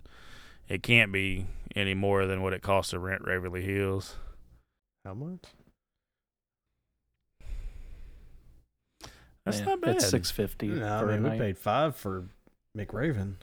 [0.68, 4.16] it can't be any more than what it costs to rent Waverly Hills.
[5.04, 5.44] How much?
[9.44, 9.96] That's Yeah, not bad.
[9.96, 10.68] It's six fifty.
[10.68, 12.26] No, I mean, we paid five for
[12.76, 13.34] McRaven.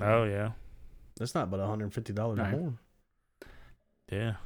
[0.00, 0.52] Oh yeah,
[1.16, 2.52] That's not but $150 Right.
[2.52, 2.74] more.
[4.10, 4.36] yeah.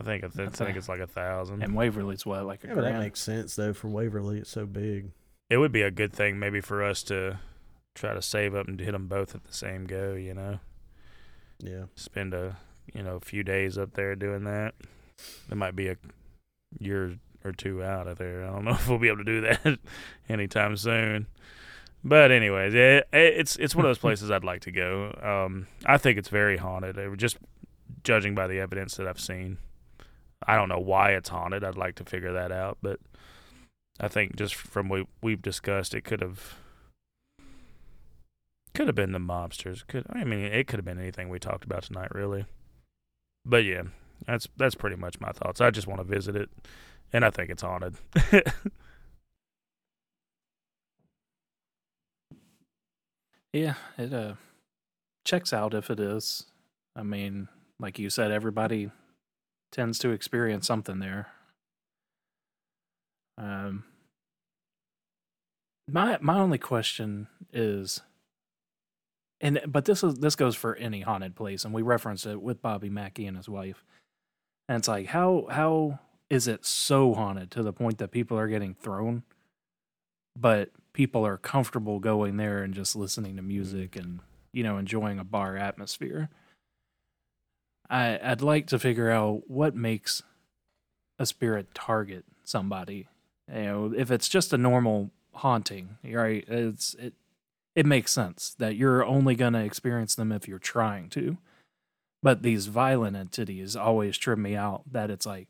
[0.00, 1.62] I think it's, I think it's like a thousand.
[1.62, 4.38] And Waverly's what, like a Yeah, but that makes sense though for Waverly.
[4.38, 5.10] It's so big.
[5.50, 7.38] It would be a good thing maybe for us to
[7.94, 10.14] try to save up and hit them both at the same go.
[10.14, 10.60] You know,
[11.58, 11.84] Yeah.
[11.96, 12.56] spend a
[12.94, 14.74] you know a few days up there doing that.
[15.50, 15.96] It might be a
[16.78, 18.44] year or two out of there.
[18.44, 19.78] I don't know if we'll be able to do that
[20.28, 21.26] anytime soon.
[22.04, 25.12] But anyways, it, it's it's one of those places I'd like to go.
[25.20, 26.96] Um, I think it's very haunted.
[26.96, 27.38] It- Just
[28.04, 29.58] judging by the evidence that I've seen,
[30.46, 31.64] I don't know why it's haunted.
[31.64, 33.00] I'd like to figure that out, but
[34.00, 36.56] I think just from what we've discussed, it could have
[38.74, 39.86] could have been the mobsters.
[39.86, 42.46] Could I mean it could have been anything we talked about tonight, really.
[43.44, 43.82] But yeah,
[44.26, 45.60] that's that's pretty much my thoughts.
[45.60, 46.50] I just want to visit it,
[47.12, 47.96] and I think it's haunted.
[53.52, 54.34] Yeah, it uh
[55.24, 56.46] checks out if it is.
[56.94, 58.90] I mean, like you said, everybody
[59.70, 61.28] tends to experience something there.
[63.36, 63.84] Um
[65.90, 68.00] my my only question is
[69.40, 72.60] and but this is this goes for any haunted place and we referenced it with
[72.60, 73.84] Bobby Mackey and his wife.
[74.68, 78.48] And it's like how how is it so haunted to the point that people are
[78.48, 79.22] getting thrown
[80.38, 84.20] but people are comfortable going there and just listening to music and
[84.52, 86.28] you know enjoying a bar atmosphere
[87.90, 90.22] i i'd like to figure out what makes
[91.18, 93.08] a spirit target somebody.
[93.52, 97.14] You know if it's just a normal haunting right it's it
[97.74, 101.36] it makes sense that you're only going to experience them if you're trying to.
[102.24, 105.46] But these violent entities always trip me out that it's like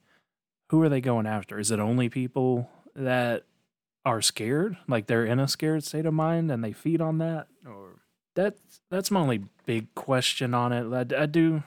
[0.70, 1.58] who are they going after?
[1.58, 3.44] Is it only people that
[4.04, 7.46] are scared, like they're in a scared state of mind and they feed on that,
[7.66, 8.00] or
[8.34, 11.14] that's that's my only big question on it.
[11.14, 11.62] I, I do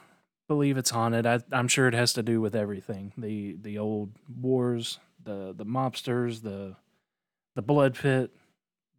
[0.51, 1.25] believe it's haunted.
[1.25, 4.09] I, I'm sure it has to do with everything the the old
[4.41, 6.75] wars, the the mobsters, the
[7.55, 8.31] the blood pit,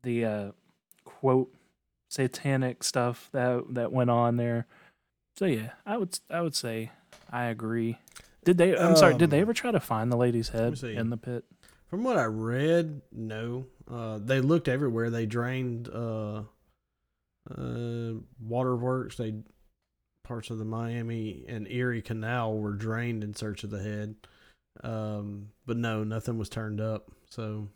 [0.03, 0.50] the uh,
[1.05, 1.53] quote
[2.09, 4.66] satanic stuff that that went on there.
[5.36, 6.90] So yeah, I would I would say
[7.30, 7.98] I agree.
[8.44, 8.74] Did they?
[8.76, 9.14] I'm sorry.
[9.18, 11.44] Did they Um, ever try to find the lady's head in the pit?
[11.88, 13.66] From what I read, no.
[13.90, 15.11] Uh, they looked everywhere.
[15.11, 16.44] They drained uh,
[17.55, 19.16] uh, waterworks.
[19.18, 19.34] They
[20.25, 24.14] parts of the Miami and Erie Canal were drained in search of the head.
[24.83, 27.11] Um, but no, nothing was turned up.
[27.29, 27.68] So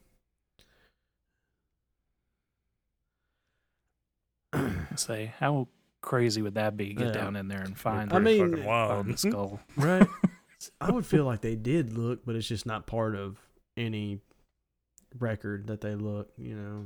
[4.96, 5.68] Say how
[6.00, 6.94] crazy would that be?
[6.94, 7.12] Get Yeah.
[7.12, 8.12] down in there and find.
[8.12, 9.04] I mean, fucking wild.
[9.06, 9.60] find the skull.
[9.76, 10.06] right,
[10.80, 13.38] I would feel like they did look, but it's just not part of
[13.76, 14.20] any
[15.18, 16.30] record that they look.
[16.38, 16.84] You know.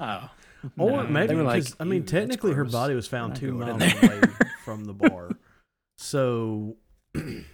[0.00, 0.30] Oh,
[0.78, 1.08] Or no.
[1.08, 4.20] maybe like, because I mean, technically, her body was found two miles away
[4.64, 5.30] from the bar.
[5.98, 6.76] So,
[7.14, 7.44] you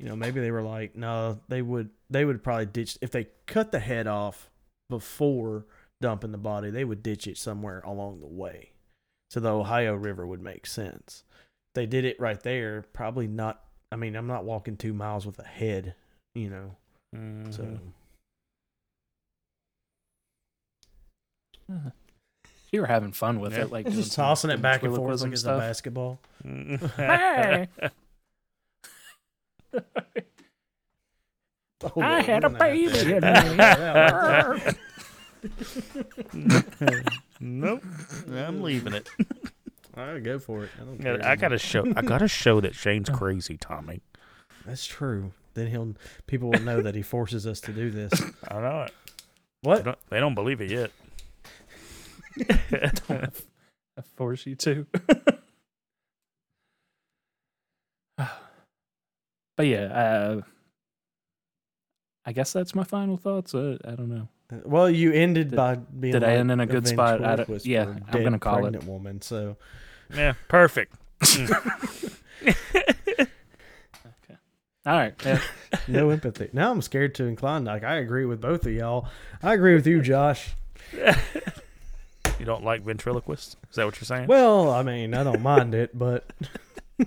[0.00, 3.72] know, maybe they were like, no, they would they would probably ditch if they cut
[3.72, 4.50] the head off
[4.88, 5.66] before
[6.00, 6.70] dumping the body.
[6.70, 8.70] They would ditch it somewhere along the way.
[9.30, 11.24] So the Ohio River would make sense.
[11.74, 12.84] They did it right there.
[12.92, 13.62] Probably not.
[13.90, 15.94] I mean, I'm not walking two miles with a head.
[16.34, 16.76] You know,
[17.50, 17.78] so.
[21.70, 21.90] Uh,
[22.72, 23.62] You were having fun with Yeah.
[23.62, 26.18] it, like Just tossing it back and forth like it's a basketball.
[26.44, 27.68] Hey.
[31.84, 33.56] Oh, I had a baby to in edit me.
[33.58, 33.80] that
[34.32, 34.76] out right
[37.40, 37.82] nope,
[38.32, 39.08] I'm leaving it.
[39.18, 39.26] there.
[40.06, 40.70] All right, go for it.
[40.80, 41.22] I don't.
[41.22, 41.84] I gotta show.
[41.94, 44.00] I gotta show that Shane's crazy, Tommy.
[44.64, 45.32] That's true.
[45.54, 45.94] Then he'll
[46.26, 48.10] people will know that he forces us to do this.
[48.48, 48.92] I know it.
[49.62, 49.84] They What?
[49.84, 50.90] don't, they don't believe it yet.
[53.08, 54.86] I force you to.
[59.56, 60.40] but yeah, uh,
[62.24, 63.54] I guess that's my final thoughts.
[63.54, 64.28] Uh, I don't know.
[64.64, 66.12] Well, you ended Did- by being.
[66.12, 67.24] did I end in a good spot?
[67.24, 68.84] I yeah, for a I'm gonna call it.
[68.84, 69.20] woman.
[69.22, 69.56] So
[70.14, 70.94] yeah, perfect.
[74.86, 75.14] All right.
[75.24, 75.40] Yeah.
[75.88, 76.48] no empathy.
[76.52, 77.64] Now I'm scared to incline.
[77.64, 79.08] Like I agree with both of y'all.
[79.42, 80.54] I agree with you, Josh.
[82.38, 83.56] you don't like ventriloquists?
[83.70, 84.26] Is that what you're saying?
[84.26, 86.30] Well, I mean, I don't mind it, but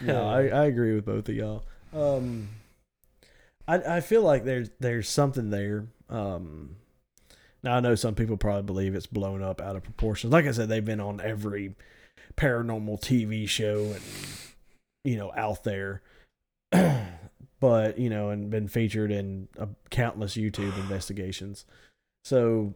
[0.00, 1.64] no, I, I agree with both of y'all.
[1.92, 2.48] Um,
[3.66, 5.86] I I feel like there's there's something there.
[6.08, 6.76] Um,
[7.62, 10.30] now I know some people probably believe it's blown up out of proportion.
[10.30, 11.74] Like I said, they've been on every
[12.36, 14.02] paranormal TV show and
[15.04, 16.02] you know out there,
[17.60, 21.64] but you know, and been featured in uh, countless YouTube investigations.
[22.24, 22.74] So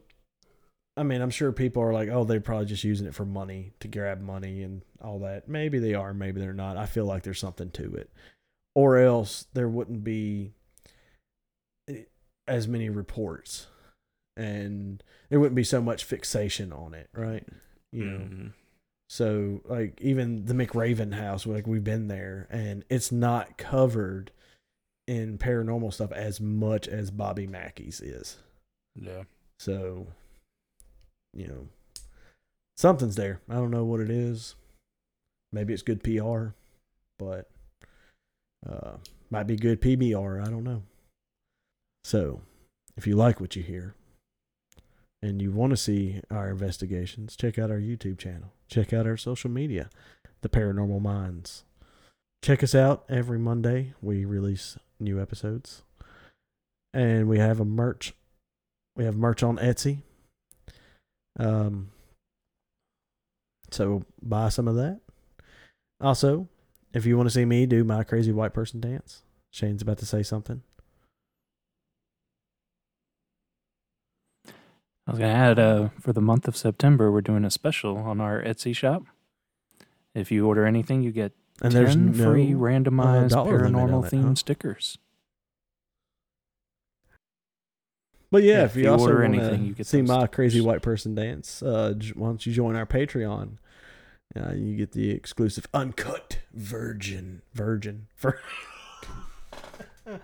[0.97, 3.73] I mean, I'm sure people are like, oh, they're probably just using it for money
[3.81, 5.49] to grab money and all that.
[5.49, 6.77] Maybe they are, maybe they're not.
[6.77, 8.11] I feel like there's something to it.
[8.75, 10.53] Or else there wouldn't be
[11.89, 12.03] eh,
[12.47, 13.69] as many reports
[14.37, 17.47] and there wouldn't be so much fixation on it, right?
[17.93, 18.19] You know.
[18.19, 18.53] Mhm.
[19.09, 24.31] So like even the McRaven house, like we've been there and it's not covered
[25.09, 28.39] in paranormal stuff as much as Bobby Mackey's is.
[28.95, 29.25] Yeah.
[29.59, 30.07] So,
[31.35, 31.69] you know,
[32.77, 33.41] something's there.
[33.49, 34.55] I don't know what it is.
[35.53, 36.49] Maybe it's good PR,
[37.19, 37.49] but
[38.69, 38.97] uh,
[39.31, 40.41] might be good PBR.
[40.47, 40.83] I don't know.
[42.05, 42.41] So,
[42.97, 43.95] if you like what you hear
[45.23, 48.53] and you want to see our investigations, check out our YouTube channel.
[48.69, 49.91] Check out our social media,
[50.43, 51.65] The Paranormal Minds.
[52.43, 53.93] Check us out every Monday.
[54.01, 55.83] We release new episodes.
[56.95, 58.15] And we have a merch
[58.97, 60.03] we have merch on Etsy.
[61.39, 61.91] Um,
[63.71, 65.01] so buy some of that.
[66.01, 66.49] Also,
[66.93, 70.07] if you want to see me do my crazy white person dance, Shane's about to
[70.07, 70.63] say something.
[75.07, 78.21] I was gonna add, uh, for the month of September, we're doing a special on
[78.21, 79.05] our Etsy shop.
[80.15, 84.25] If you order anything, you get And ten there's no free randomized dollar paranormal themed
[84.29, 84.35] huh?
[84.37, 84.99] stickers.
[88.31, 90.09] But yeah, Yeah, if if you, you also order wanna anything, you get see those
[90.09, 93.57] my crazy white person dance, uh, j- why don't you join our Patreon?
[94.37, 98.41] Uh, you get the exclusive uncut virgin virgin for.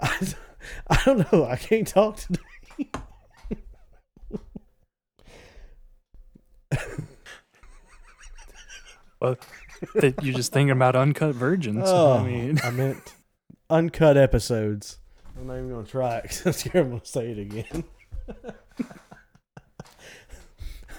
[0.00, 0.34] I,
[0.88, 1.44] I don't know.
[1.44, 2.40] I can't talk today.
[9.94, 11.84] That you're just thinking about uncut virgins.
[11.86, 13.14] Oh, I mean, I meant
[13.70, 14.98] uncut episodes.
[15.38, 17.84] I'm not even gonna try it 'cause I'm scared I'm gonna say it again.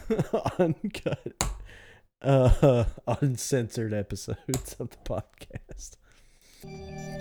[0.59, 1.43] uncut,
[2.21, 2.85] uh,
[3.21, 5.95] uncensored episodes of the podcast.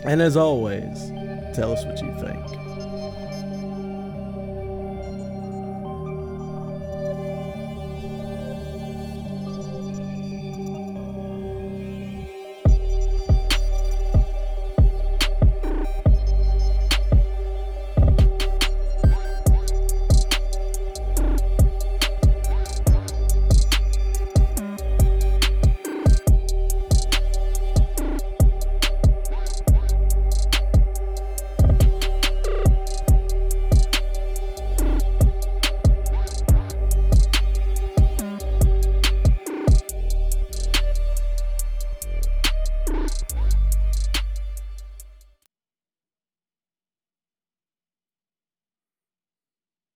[0.04, 1.09] And as always,
[1.54, 2.95] tell us what you think.